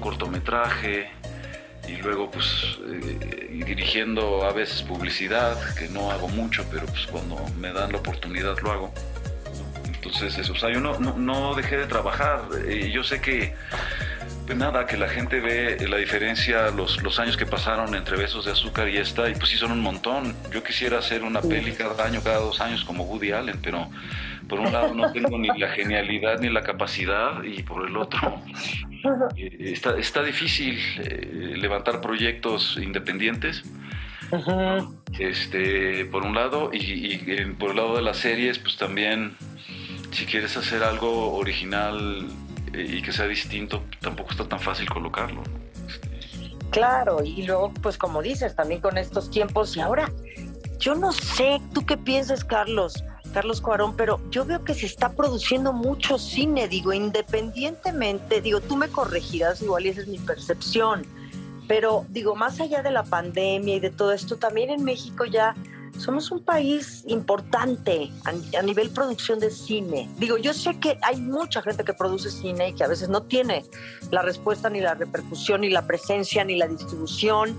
cortometraje 0.00 1.08
y 1.86 1.96
luego 1.96 2.30
pues 2.30 2.78
eh, 2.88 3.62
dirigiendo 3.64 4.44
a 4.44 4.52
veces 4.52 4.82
publicidad, 4.82 5.56
que 5.76 5.88
no 5.88 6.10
hago 6.10 6.28
mucho, 6.28 6.64
pero 6.70 6.86
pues 6.86 7.06
cuando 7.06 7.36
me 7.58 7.72
dan 7.72 7.92
la 7.92 7.98
oportunidad 7.98 8.56
lo 8.62 8.72
hago. 8.72 8.94
Entonces, 9.86 10.36
eso, 10.38 10.52
o 10.52 10.56
sea, 10.56 10.70
yo 10.70 10.80
no, 10.80 10.98
no, 10.98 11.16
no 11.16 11.54
dejé 11.54 11.76
de 11.76 11.86
trabajar. 11.86 12.42
yo 12.92 13.04
sé 13.04 13.20
que 13.20 13.54
pues 14.46 14.58
nada, 14.58 14.86
que 14.86 14.96
la 14.96 15.08
gente 15.08 15.40
ve 15.40 15.78
la 15.88 15.96
diferencia, 15.96 16.70
los, 16.70 17.02
los 17.02 17.18
años 17.18 17.36
que 17.36 17.46
pasaron 17.46 17.94
entre 17.94 18.16
Besos 18.16 18.44
de 18.44 18.52
Azúcar 18.52 18.88
y 18.88 18.98
esta, 18.98 19.28
y 19.30 19.34
pues 19.34 19.48
sí 19.48 19.56
son 19.56 19.72
un 19.72 19.80
montón. 19.80 20.34
Yo 20.52 20.62
quisiera 20.62 20.98
hacer 20.98 21.22
una 21.22 21.40
peli 21.40 21.72
cada 21.72 22.04
año, 22.04 22.20
cada 22.22 22.38
dos 22.38 22.60
años 22.60 22.84
como 22.84 23.04
Woody 23.04 23.32
Allen, 23.32 23.58
pero 23.62 23.88
por 24.48 24.60
un 24.60 24.70
lado 24.72 24.94
no 24.94 25.10
tengo 25.12 25.38
ni 25.38 25.48
la 25.58 25.70
genialidad 25.70 26.40
ni 26.40 26.50
la 26.50 26.62
capacidad, 26.62 27.42
y 27.42 27.62
por 27.62 27.88
el 27.88 27.96
otro 27.96 28.42
eh, 29.36 29.56
está, 29.60 29.96
está 29.98 30.22
difícil 30.22 30.78
eh, 30.98 31.54
levantar 31.56 32.00
proyectos 32.00 32.78
independientes. 32.80 33.64
Este, 35.18 36.04
por 36.06 36.24
un 36.24 36.34
lado, 36.34 36.70
y, 36.72 37.16
por 37.58 37.70
el 37.70 37.76
lado 37.76 37.96
de 37.96 38.02
las 38.02 38.18
series, 38.18 38.58
pues 38.58 38.76
también, 38.76 39.36
si 40.10 40.26
quieres 40.26 40.56
hacer 40.56 40.82
algo 40.82 41.34
original 41.34 42.26
y 42.76 43.02
que 43.02 43.12
sea 43.12 43.26
distinto, 43.26 43.82
tampoco 44.00 44.32
está 44.32 44.48
tan 44.48 44.60
fácil 44.60 44.88
colocarlo. 44.88 45.42
Claro, 46.70 47.22
y 47.22 47.44
luego, 47.44 47.72
pues 47.82 47.96
como 47.96 48.20
dices, 48.20 48.56
también 48.56 48.80
con 48.80 48.98
estos 48.98 49.30
tiempos, 49.30 49.76
y 49.76 49.80
ahora, 49.80 50.10
yo 50.78 50.94
no 50.94 51.12
sé, 51.12 51.60
¿tú 51.72 51.86
qué 51.86 51.96
piensas, 51.96 52.44
Carlos? 52.44 53.04
Carlos 53.32 53.60
Cuarón, 53.60 53.96
pero 53.96 54.20
yo 54.30 54.44
veo 54.44 54.64
que 54.64 54.74
se 54.74 54.86
está 54.86 55.12
produciendo 55.12 55.72
mucho 55.72 56.18
cine, 56.18 56.68
digo, 56.68 56.92
independientemente, 56.92 58.40
digo, 58.40 58.60
tú 58.60 58.76
me 58.76 58.88
corregirás, 58.88 59.62
igual 59.62 59.86
y 59.86 59.90
esa 59.90 60.02
es 60.02 60.08
mi 60.08 60.18
percepción, 60.18 61.04
pero 61.66 62.06
digo, 62.10 62.36
más 62.36 62.60
allá 62.60 62.82
de 62.82 62.90
la 62.90 63.04
pandemia 63.04 63.76
y 63.76 63.80
de 63.80 63.90
todo 63.90 64.12
esto, 64.12 64.36
también 64.36 64.70
en 64.70 64.84
México 64.84 65.24
ya 65.24 65.54
somos 65.98 66.30
un 66.30 66.44
país 66.44 67.04
importante 67.06 68.10
a, 68.24 68.62
nivel 68.62 68.90
producción 68.90 69.38
de 69.38 69.50
cine. 69.50 70.08
Digo, 70.18 70.36
yo 70.36 70.52
sé 70.52 70.78
que 70.80 70.98
hay 71.02 71.20
mucha 71.20 71.62
gente 71.62 71.84
que 71.84 71.94
produce 71.94 72.30
cine 72.30 72.68
y 72.68 72.72
que 72.74 72.84
a 72.84 72.88
veces 72.88 73.08
no 73.08 73.22
tiene 73.22 73.64
la 74.10 74.22
respuesta 74.22 74.70
ni 74.70 74.80
la 74.80 74.94
repercusión 74.94 75.62
ni 75.62 75.70
la 75.70 75.86
presencia 75.86 76.44
ni 76.44 76.56
la 76.56 76.66
distribución, 76.66 77.58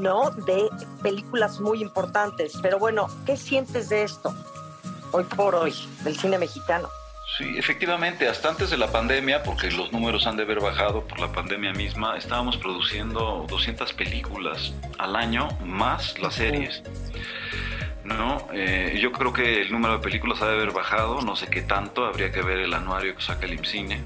¿no? 0.00 0.30
De 0.30 0.68
películas 1.02 1.60
muy 1.60 1.80
importantes. 1.80 2.54
Pero 2.62 2.78
bueno, 2.78 3.08
¿qué 3.26 3.36
sientes 3.36 3.88
de 3.88 4.02
esto? 4.02 4.34
hoy 5.14 5.24
por 5.36 5.54
hoy 5.54 5.72
del 6.02 6.16
cine 6.16 6.38
mexicano. 6.38 6.88
Sí, 7.36 7.58
efectivamente, 7.58 8.28
hasta 8.28 8.48
antes 8.48 8.70
de 8.70 8.76
la 8.76 8.92
pandemia, 8.92 9.42
porque 9.42 9.68
los 9.72 9.92
números 9.92 10.28
han 10.28 10.36
de 10.36 10.44
haber 10.44 10.60
bajado 10.60 11.04
por 11.04 11.18
la 11.18 11.32
pandemia 11.32 11.72
misma, 11.72 12.16
estábamos 12.16 12.56
produciendo 12.58 13.44
200 13.48 13.92
películas 13.92 14.72
al 14.98 15.16
año, 15.16 15.48
más 15.64 16.16
las 16.20 16.34
series. 16.34 16.84
No, 18.04 18.46
eh, 18.52 18.98
yo 19.02 19.10
creo 19.10 19.32
que 19.32 19.62
el 19.62 19.72
número 19.72 19.94
de 19.94 19.98
películas 19.98 20.42
ha 20.42 20.46
de 20.46 20.52
haber 20.52 20.70
bajado, 20.70 21.22
no 21.22 21.34
sé 21.34 21.48
qué 21.48 21.62
tanto, 21.62 22.04
habría 22.04 22.30
que 22.30 22.40
ver 22.40 22.60
el 22.60 22.72
anuario 22.72 23.16
que 23.16 23.22
saca 23.22 23.46
el 23.46 23.54
IMCINE. 23.54 24.00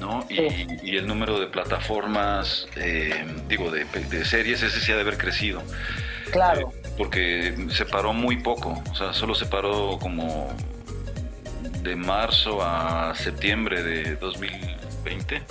¿no? 0.00 0.26
Y, 0.30 0.96
el 0.96 1.06
número 1.06 1.38
de 1.38 1.46
plataformas, 1.46 2.68
eh, 2.76 3.26
digo, 3.48 3.70
de, 3.70 3.84
de, 3.84 4.24
series, 4.24 4.62
ese 4.62 4.80
sí 4.80 4.92
ha 4.92 4.94
de 4.94 5.02
haber 5.02 5.18
crecido. 5.18 5.62
Claro. 6.30 6.72
Eh, 6.72 6.88
porque 6.96 7.54
se 7.70 7.84
paró 7.84 8.14
muy 8.14 8.38
poco, 8.38 8.82
o 8.90 8.94
sea, 8.94 9.12
solo 9.12 9.34
se 9.34 9.46
paró 9.46 9.98
como 10.00 10.54
de 11.84 11.96
marzo 11.96 12.62
a 12.62 13.14
septiembre 13.14 13.82
de 13.82 14.16
2020 14.16 15.42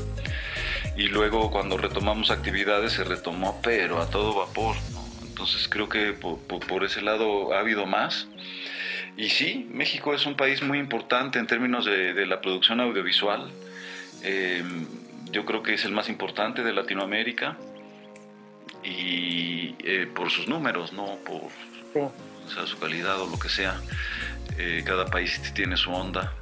y 0.98 1.08
luego 1.08 1.52
cuando 1.52 1.78
retomamos 1.78 2.32
actividades 2.32 2.94
se 2.94 3.04
retomó 3.04 3.60
pero 3.62 4.02
a 4.02 4.10
todo 4.10 4.34
vapor, 4.34 4.76
entonces 5.22 5.68
creo 5.70 5.88
que 5.90 6.14
por, 6.14 6.84
ese 6.84 7.02
lado 7.02 7.54
ha 7.54 7.60
habido 7.60 7.86
más. 7.86 8.28
Y 9.16 9.30
sí, 9.30 9.70
México 9.72 10.16
es 10.16 10.26
un 10.26 10.36
país 10.36 10.64
muy 10.64 10.80
importante 10.80 11.38
en 11.38 11.46
términos 11.46 11.86
de, 11.86 12.26
la 12.26 12.42
producción 12.42 12.80
audiovisual. 12.80 13.52
Em, 14.24 14.88
yo 15.32 15.46
creo 15.46 15.62
que 15.62 15.76
es 15.76 15.86
el 15.86 15.92
más 15.92 16.10
importante 16.10 16.64
de 16.64 16.74
Latinoamérica 16.74 17.58
y 18.84 19.76
eh, 19.84 20.08
por 20.16 20.32
sus 20.32 20.48
números, 20.48 20.94
no 20.94 21.18
por 21.24 21.52
su 22.66 22.80
calidad 22.80 23.22
o 23.22 23.28
lo 23.28 23.38
que 23.38 23.50
sea. 23.50 23.80
Eh, 24.58 24.84
cada 24.86 25.06
país 25.06 25.42
tiene 25.54 25.76
su 25.76 25.92
onda 25.92 26.34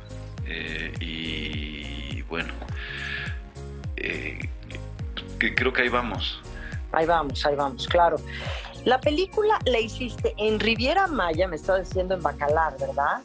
eh, 0.46 0.94
y 1.00 2.22
bueno, 2.24 2.54
que 3.96 5.56
creo 5.56 5.74
que 5.74 5.84
ahí 5.84 5.90
vamos. 5.90 6.42
Ahí 6.92 7.06
vamos, 7.06 7.46
ahí 7.46 7.56
vamos, 7.56 7.88
claro. 7.88 8.18
La 8.86 9.00
película 9.00 9.60
la 9.66 9.80
hiciste 9.80 10.34
en 10.38 10.60
Riviera 10.60 11.08
Maya, 11.08 11.48
me 11.48 11.56
estaba 11.56 11.80
diciendo 11.80 12.16
en 12.16 12.22
Bacalar, 12.22 12.78
¿verdad? 12.80 13.22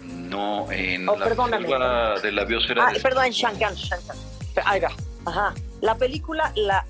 No, 0.00 0.70
en 0.70 1.08
oh, 1.08 1.16
la 1.16 2.20
de 2.20 2.32
la 2.32 2.44
biosfera. 2.44 2.88
Ah, 2.88 2.92
perdón, 3.02 3.26
en 3.26 3.32
Shankan, 3.32 3.74
Shankan. 3.74 4.16
Ahí 4.64 4.80
va. 4.80 4.90
Ajá. 5.26 5.54
La 5.80 5.96
película, 5.96 6.52
la, 6.56 6.84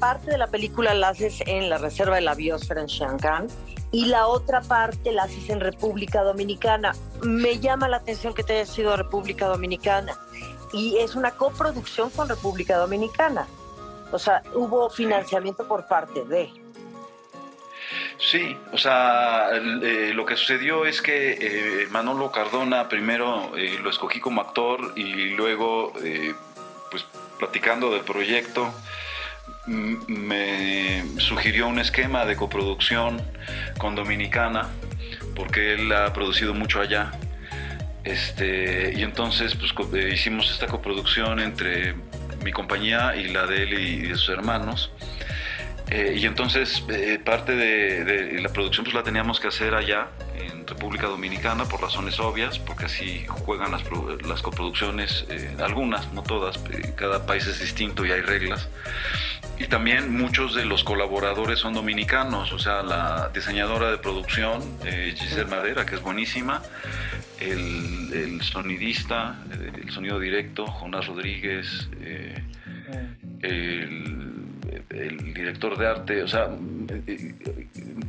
parte 0.00 0.30
de 0.30 0.38
la 0.38 0.48
película 0.48 0.94
la 0.94 1.10
haces 1.10 1.42
en 1.46 1.68
la 1.68 1.78
Reserva 1.78 2.16
de 2.16 2.22
la 2.22 2.34
Biosfera 2.34 2.80
en 2.80 2.86
Shanghái 2.86 3.46
y 3.92 4.06
la 4.06 4.26
otra 4.26 4.62
parte 4.62 5.12
la 5.12 5.24
haces 5.24 5.50
en 5.50 5.60
República 5.60 6.22
Dominicana. 6.22 6.92
Me 7.22 7.60
llama 7.60 7.86
la 7.86 7.98
atención 7.98 8.34
que 8.34 8.42
te 8.42 8.54
haya 8.54 8.66
sido 8.66 8.96
República 8.96 9.46
Dominicana 9.46 10.16
y 10.72 10.96
es 10.98 11.14
una 11.14 11.32
coproducción 11.32 12.10
con 12.10 12.28
República 12.28 12.76
Dominicana. 12.78 13.46
O 14.10 14.18
sea, 14.18 14.42
hubo 14.54 14.90
financiamiento 14.90 15.68
por 15.68 15.86
parte 15.86 16.24
de... 16.24 16.50
Sí, 18.18 18.56
o 18.72 18.78
sea, 18.78 19.48
eh, 19.52 20.12
lo 20.14 20.26
que 20.26 20.36
sucedió 20.36 20.84
es 20.84 21.00
que 21.00 21.38
eh, 21.40 21.86
Manolo 21.90 22.30
Cardona 22.30 22.88
primero 22.88 23.56
eh, 23.56 23.78
lo 23.82 23.90
escogí 23.90 24.20
como 24.20 24.40
actor 24.40 24.92
y 24.94 25.30
luego, 25.30 25.92
pues 26.90 27.04
platicando 27.38 27.90
del 27.92 28.02
proyecto, 28.02 28.70
me 29.70 31.04
sugirió 31.18 31.68
un 31.68 31.78
esquema 31.78 32.24
de 32.24 32.36
coproducción 32.36 33.22
con 33.78 33.94
Dominicana, 33.94 34.68
porque 35.34 35.74
él 35.74 35.92
ha 35.92 36.12
producido 36.12 36.54
mucho 36.54 36.80
allá. 36.80 37.12
Este, 38.04 38.92
y 38.96 39.02
entonces 39.02 39.54
pues, 39.54 39.72
eh, 39.94 40.10
hicimos 40.12 40.50
esta 40.50 40.66
coproducción 40.66 41.38
entre 41.38 41.94
mi 42.42 42.50
compañía 42.50 43.14
y 43.14 43.28
la 43.28 43.46
de 43.46 43.62
él 43.62 43.72
y 43.74 43.96
de 44.08 44.14
sus 44.16 44.30
hermanos. 44.30 44.90
Eh, 45.88 46.16
y 46.18 46.26
entonces 46.26 46.84
eh, 46.88 47.18
parte 47.24 47.54
de, 47.54 48.40
la 48.40 48.48
producción 48.48 48.84
pues 48.84 48.94
la 48.94 49.02
teníamos 49.02 49.40
que 49.40 49.48
hacer 49.48 49.74
allá, 49.74 50.08
en 50.36 50.66
República 50.66 51.06
Dominicana, 51.08 51.64
por 51.64 51.82
razones 51.82 52.18
obvias, 52.18 52.58
porque 52.58 52.86
así 52.86 53.24
juegan 53.26 53.72
las, 53.72 53.82
las 54.26 54.40
coproducciones, 54.40 55.26
algunas, 55.58 56.12
no 56.12 56.22
todas, 56.22 56.58
cada 56.96 57.26
país 57.26 57.46
es 57.46 57.60
distinto 57.60 58.06
y 58.06 58.12
hay 58.12 58.20
reglas. 58.20 58.68
Y 59.60 59.66
también 59.66 60.16
muchos 60.16 60.54
de 60.54 60.64
los 60.64 60.84
colaboradores 60.84 61.58
son 61.58 61.74
dominicanos, 61.74 62.50
o 62.50 62.58
sea, 62.58 62.82
la 62.82 63.30
diseñadora 63.34 63.90
de 63.90 63.98
producción, 63.98 64.62
eh, 64.86 65.14
Giselle 65.14 65.50
Madera, 65.50 65.84
que 65.84 65.96
es 65.96 66.00
buenísima, 66.00 66.62
el, 67.38 68.40
sonidista, 68.40 69.38
el 69.84 69.90
sonido 69.90 70.18
directo, 70.18 70.66
Jonás 70.66 71.06
Rodríguez, 71.08 71.90
eh, 72.00 72.42
el, 73.42 75.34
director 75.34 75.76
de 75.76 75.86
arte, 75.86 76.22
o 76.22 76.28
sea, 76.28 76.48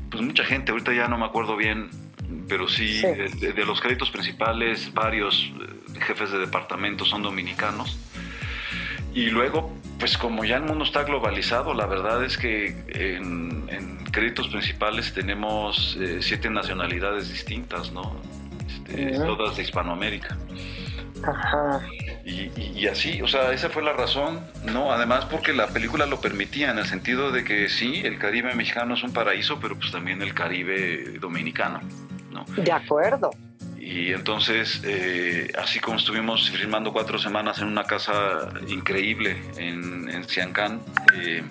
pues 0.10 0.24
mucha 0.24 0.46
gente, 0.46 0.72
ahorita 0.72 0.94
ya 0.94 1.10
no 1.10 1.18
me 1.18 1.26
acuerdo 1.26 1.58
bien, 1.58 1.90
pero 2.48 2.70
sí, 2.70 3.02
De, 3.02 3.52
de, 3.52 3.66
los 3.66 3.82
créditos 3.82 4.10
principales, 4.10 4.94
varios 4.94 5.52
eh, 5.60 6.00
jefes 6.00 6.32
de 6.32 6.40
departamento 6.40 7.04
son 7.04 7.22
dominicanos. 7.24 8.00
Y 9.14 9.26
luego, 9.30 9.81
pues 10.02 10.18
como 10.18 10.44
ya 10.44 10.58
el 10.58 10.64
mundo 10.64 10.84
está 10.84 11.04
globalizado, 11.04 11.76
la 11.76 11.86
verdad 11.86 12.26
es 12.26 12.36
que 12.36 12.76
en, 12.88 14.04
créditos 14.12 14.48
principales 14.48 15.14
tenemos 15.14 15.96
eh, 16.02 16.18
siete 16.22 16.50
nacionalidades 16.50 17.30
distintas, 17.30 17.94
¿no? 17.94 18.20
Este, 18.68 19.12
todas 19.12 19.56
de 19.56 19.62
Hispanoamérica. 19.62 20.36
Ajá. 21.24 21.82
Y, 22.26 22.88
así, 22.88 23.22
o 23.22 23.28
sea, 23.28 23.54
esa 23.54 23.70
fue 23.70 23.84
la 23.84 23.94
razón, 23.94 24.42
¿no? 24.66 24.92
Además 24.92 25.26
porque 25.26 25.54
la 25.54 25.68
película 25.68 26.08
lo 26.08 26.20
permitía, 26.20 26.72
en 26.72 26.80
el 26.80 26.88
sentido 26.88 27.32
de 27.32 27.44
que 27.44 27.70
sí, 27.70 28.02
el 28.04 28.18
Caribe 28.18 28.56
mexicano 28.56 28.96
es 28.96 29.04
un 29.04 29.14
paraíso, 29.14 29.60
pero 29.60 29.76
pues 29.78 29.92
también 29.92 30.24
el 30.24 30.34
Caribe 30.34 31.20
dominicano, 31.20 31.80
¿no? 32.32 32.44
De 32.58 32.72
acuerdo. 32.72 33.30
Y 33.84 34.14
entonces, 34.14 34.80
eh, 34.84 35.52
así 35.58 35.80
como 35.80 35.98
estuvimos 35.98 36.52
filmando 36.52 36.94
cuatro 36.94 37.18
semanas 37.18 37.58
en 37.60 37.68
una 37.68 37.84
casa 37.84 38.54
increíble 38.68 39.36
en, 39.58 40.08
en 40.08 40.24
Ciancán, 40.26 40.82
eh, 41.16 41.42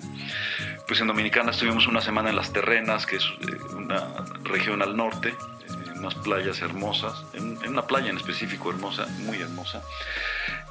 pues 0.87 1.01
en 1.01 1.07
Dominicana 1.07 1.51
estuvimos 1.51 1.87
una 1.87 1.99
semana 1.99 2.29
en 2.29 2.37
Las 2.37 2.53
Terrenas, 2.53 3.05
que 3.05 3.17
es 3.17 3.25
eh, 3.25 3.75
una 3.75 4.25
región 4.45 4.81
al 4.81 4.95
norte, 4.95 5.35
en 5.67 5.99
unas 5.99 6.15
playas 6.15 6.61
hermosas, 6.61 7.21
en, 7.33 7.57
una 7.67 7.85
playa 7.85 8.09
en 8.09 8.15
específico 8.15 8.69
hermosa, 8.69 9.07
muy 9.19 9.37
hermosa. 9.41 9.83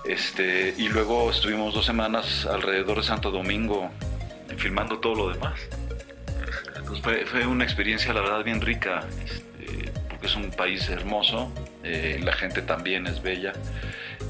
Este, 0.06 0.74
y 0.78 0.88
luego 0.88 1.30
estuvimos 1.30 1.74
dos 1.74 1.84
semanas 1.84 2.46
alrededor 2.46 2.96
de 2.96 3.02
Santo 3.02 3.30
Domingo 3.30 3.90
filmando 4.56 4.98
todo 4.98 5.14
lo 5.14 5.28
demás. 5.34 5.60
Entonces 6.74 7.28
fue, 7.28 7.46
una 7.46 7.64
experiencia, 7.64 8.14
la 8.14 8.22
verdad, 8.22 8.44
bien 8.44 8.62
rica. 8.62 9.04
Es 10.22 10.36
un 10.36 10.50
país 10.50 10.88
hermoso, 10.88 11.50
eh, 11.82 12.20
la 12.22 12.32
gente 12.32 12.62
también 12.62 13.06
es 13.06 13.22
bella 13.22 13.52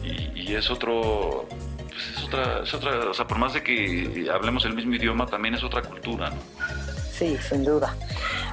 y, 0.03 0.55
es 0.55 0.71
otro, 0.71 1.47
pues 1.89 2.17
es 2.17 2.25
otra, 2.25 2.63
es 2.65 2.75
otra, 2.75 3.11
o 3.11 3.15
sea, 3.15 3.27
por 3.27 3.39
más 3.39 3.53
de 3.55 3.63
que 3.63 4.29
hablemos 4.33 4.65
el 4.65 4.75
mismo 4.75 4.95
idioma, 4.95 5.27
también 5.27 5.55
es 5.55 5.63
otra 5.63 5.83
cultura, 5.83 6.31
¿no? 6.31 6.37
Sí, 7.13 7.37
sin 7.49 7.65
duda. 7.65 7.95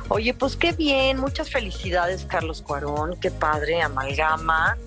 Oye, 0.09 0.33
pues 0.33 0.55
qué 0.55 0.73
bien, 0.73 1.19
muchas 1.19 1.49
felicidades 1.49 2.25
Carlos 2.25 2.61
Cuarón, 2.61 3.19
qué 3.19 3.31
padre, 3.31 3.81
amalgama, 3.81 4.77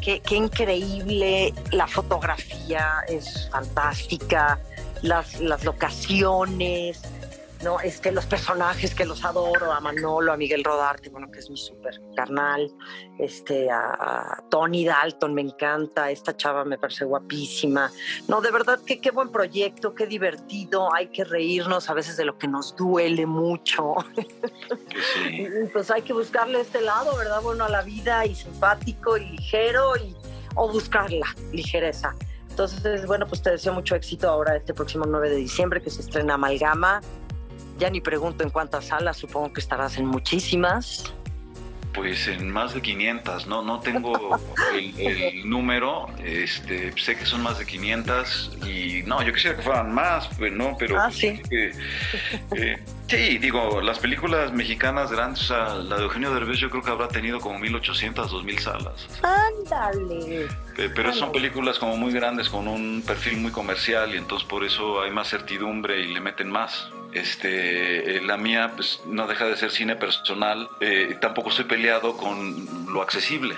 qué, 0.00 0.20
qué 0.20 0.36
increíble, 0.36 1.52
la 1.72 1.86
fotografía 1.86 3.02
es 3.08 3.48
fantástica, 3.50 4.60
las, 5.02 5.40
las 5.40 5.64
locaciones, 5.64 7.02
no, 7.62 7.78
es 7.78 8.00
que 8.00 8.10
los 8.10 8.24
personajes 8.24 8.94
que 8.94 9.04
los 9.04 9.22
adoro, 9.22 9.70
a 9.70 9.80
Manolo, 9.80 10.32
a 10.32 10.36
Miguel 10.36 10.64
Rodarte, 10.64 11.10
bueno, 11.10 11.30
que 11.30 11.40
es 11.40 11.50
mi 11.50 11.58
súper 11.58 12.00
carnal, 12.16 12.72
este, 13.18 13.70
a, 13.70 14.42
Tony 14.48 14.86
Dalton, 14.86 15.34
me 15.34 15.42
encanta, 15.42 16.10
esta 16.10 16.34
chava 16.34 16.64
me 16.64 16.78
parece 16.78 17.04
guapísima. 17.04 17.90
No, 18.28 18.40
de 18.40 18.50
verdad 18.50 18.80
que 18.80 19.00
qué 19.00 19.10
buen 19.10 19.30
proyecto, 19.30 19.94
qué 19.94 20.06
divertido, 20.06 20.92
hay 20.94 21.08
que 21.08 21.24
reírnos 21.24 21.90
a 21.90 21.94
veces 21.94 22.16
de 22.16 22.24
lo 22.24 22.38
que 22.38 22.48
nos 22.48 22.74
duele 22.76 23.26
mucho. 23.26 23.94
Sí. 25.14 25.46
pues 25.72 25.90
hay 25.90 26.00
que 26.00 26.14
buscarle 26.14 26.62
este 26.62 26.80
lado, 26.80 27.14
¿verdad? 27.16 27.42
Bueno, 27.42 27.64
a 27.64 27.68
la 27.68 27.82
vida 27.82 28.24
y 28.24 28.34
simpático 28.34 29.18
y 29.18 29.26
ligero 29.26 29.96
y, 29.98 30.16
o 30.54 30.72
buscarla, 30.72 31.26
ligereza. 31.52 32.14
Entonces, 32.48 33.06
bueno, 33.06 33.26
pues 33.26 33.42
te 33.42 33.50
deseo 33.50 33.74
mucho 33.74 33.94
éxito 33.94 34.28
ahora 34.28 34.56
este 34.56 34.72
próximo 34.72 35.04
9 35.06 35.30
de 35.30 35.36
diciembre 35.36 35.82
que 35.82 35.90
se 35.90 36.00
estrena 36.00 36.34
Amalgama 36.34 37.00
ya 37.80 37.90
ni 37.90 38.00
pregunto 38.00 38.44
en 38.44 38.50
cuántas 38.50 38.86
salas, 38.86 39.16
supongo 39.16 39.52
que 39.52 39.60
estarás 39.60 39.96
en 39.96 40.06
muchísimas. 40.06 41.12
Pues 41.94 42.28
en 42.28 42.48
más 42.48 42.72
de 42.72 42.82
500, 42.82 43.48
no, 43.48 43.62
no 43.62 43.80
tengo 43.80 44.38
el, 44.72 45.48
número, 45.48 46.06
este, 46.22 46.92
sé 46.96 47.16
que 47.16 47.26
son 47.26 47.42
más 47.42 47.58
de 47.58 47.66
500 47.66 48.58
y 48.64 49.02
no, 49.06 49.20
yo 49.22 49.32
quisiera 49.32 49.56
que 49.56 49.62
fueran 49.62 49.92
más, 49.92 50.28
pues 50.38 50.52
no, 50.52 50.76
pero... 50.78 51.00
Ah, 51.00 51.06
pues, 51.06 51.16
sí. 51.16 51.42
Eh, 51.50 52.78
sí, 53.08 53.38
digo, 53.38 53.80
las 53.80 53.98
películas 53.98 54.52
mexicanas 54.52 55.10
grandes, 55.10 55.42
o 55.42 55.46
sea, 55.46 55.74
la 55.74 55.96
de 55.96 56.04
Eugenio 56.04 56.32
Derbez 56.32 56.58
yo 56.58 56.70
creo 56.70 56.82
que 56.82 56.90
habrá 56.90 57.08
tenido 57.08 57.40
como 57.40 57.58
1800, 57.58 58.30
2000 58.30 58.58
salas. 58.60 59.08
Ándale. 59.22 60.46
Pero 60.76 61.12
son 61.12 61.32
películas 61.32 61.78
como 61.78 61.96
muy 61.96 62.12
grandes, 62.12 62.48
con 62.48 62.68
un 62.68 63.02
perfil 63.04 63.38
muy 63.38 63.50
comercial 63.50 64.14
y 64.14 64.18
entonces 64.18 64.46
por 64.46 64.64
eso 64.64 65.02
hay 65.02 65.10
más 65.10 65.28
certidumbre 65.28 66.00
y 66.02 66.14
le 66.14 66.20
meten 66.20 66.50
más. 66.50 66.88
Este, 67.12 68.16
eh, 68.16 68.20
la 68.22 68.36
mía 68.36 68.72
pues 68.76 69.00
no 69.06 69.26
deja 69.26 69.46
de 69.46 69.56
ser 69.56 69.70
cine 69.70 69.96
personal, 69.96 70.68
eh, 70.80 71.16
tampoco 71.20 71.50
estoy 71.50 71.64
peleado 71.64 72.16
con 72.16 72.92
lo 72.92 73.02
accesible. 73.02 73.56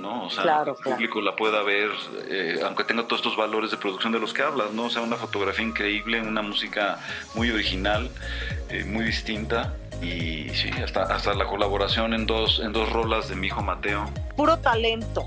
¿no? 0.00 0.24
O 0.24 0.30
sea, 0.30 0.64
el 0.66 0.74
público 0.74 1.22
la 1.22 1.34
pueda 1.34 1.62
ver, 1.62 1.90
eh, 2.28 2.60
aunque 2.62 2.84
tenga 2.84 3.04
todos 3.04 3.20
estos 3.20 3.36
valores 3.36 3.70
de 3.70 3.78
producción 3.78 4.12
de 4.12 4.20
los 4.20 4.34
que 4.34 4.42
hablas, 4.42 4.70
¿no? 4.72 4.84
O 4.84 4.90
sea, 4.90 5.00
una 5.00 5.16
fotografía 5.16 5.64
increíble, 5.64 6.20
una 6.20 6.42
música 6.42 6.98
muy 7.34 7.50
original, 7.50 8.10
muy 8.86 9.06
distinta. 9.06 9.72
Y 10.02 10.50
sí, 10.50 10.68
hasta, 10.82 11.04
hasta 11.04 11.32
la 11.32 11.46
colaboración 11.46 12.12
en 12.12 12.26
dos, 12.26 12.60
en 12.62 12.74
dos 12.74 12.92
rolas 12.92 13.30
de 13.30 13.36
mi 13.36 13.46
hijo 13.46 13.62
Mateo. 13.62 14.04
Puro 14.36 14.58
talento 14.58 15.26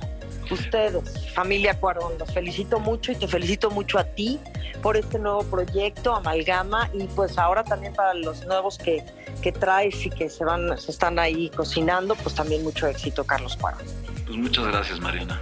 ustedes, 0.54 1.32
familia 1.34 1.80
Cuarón, 1.80 2.18
los 2.18 2.32
felicito 2.34 2.80
mucho 2.80 3.12
y 3.12 3.16
te 3.16 3.28
felicito 3.28 3.70
mucho 3.72 4.00
a 4.00 4.04
ti 4.04 4.40
por 4.82 4.98
este 4.98 5.20
nuevo 5.20 5.44
proyecto, 5.44 6.16
Amalgama, 6.16 6.90
y 6.94 7.04
pues 7.06 7.38
ahora 7.38 7.64
también 7.64 7.94
para 7.94 8.14
los 8.14 8.46
nuevos 8.46 8.78
que, 8.78 9.04
que 9.42 9.52
traes 9.52 10.06
y 10.06 10.10
que 10.10 10.30
se 10.30 10.46
van, 10.46 10.78
se 10.78 10.92
están 10.92 11.20
ahí 11.20 11.50
cocinando, 11.50 12.16
pues 12.16 12.36
también 12.36 12.64
mucho 12.64 12.88
éxito, 12.88 13.24
Carlos 13.24 13.58
Cuarón. 13.58 13.86
Pues 14.26 14.38
muchas 14.38 14.66
gracias, 14.68 15.00
Mariana. 15.00 15.42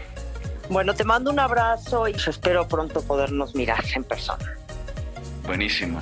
Bueno, 0.69 0.93
te 0.93 1.03
mando 1.03 1.31
un 1.31 1.39
abrazo 1.39 2.07
y 2.07 2.13
espero 2.13 2.67
pronto 2.67 3.01
podernos 3.01 3.53
mirar 3.55 3.83
en 3.95 4.03
persona. 4.03 4.55
Buenísimo. 5.45 5.99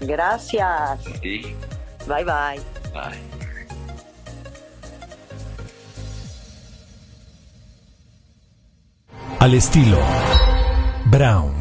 Gracias. 0.00 1.00
Sí. 1.22 1.54
Bye 2.06 2.24
bye. 2.24 2.60
Bye. 2.92 3.29
Al 9.40 9.54
estilo 9.54 9.98
Brown. 11.06 11.59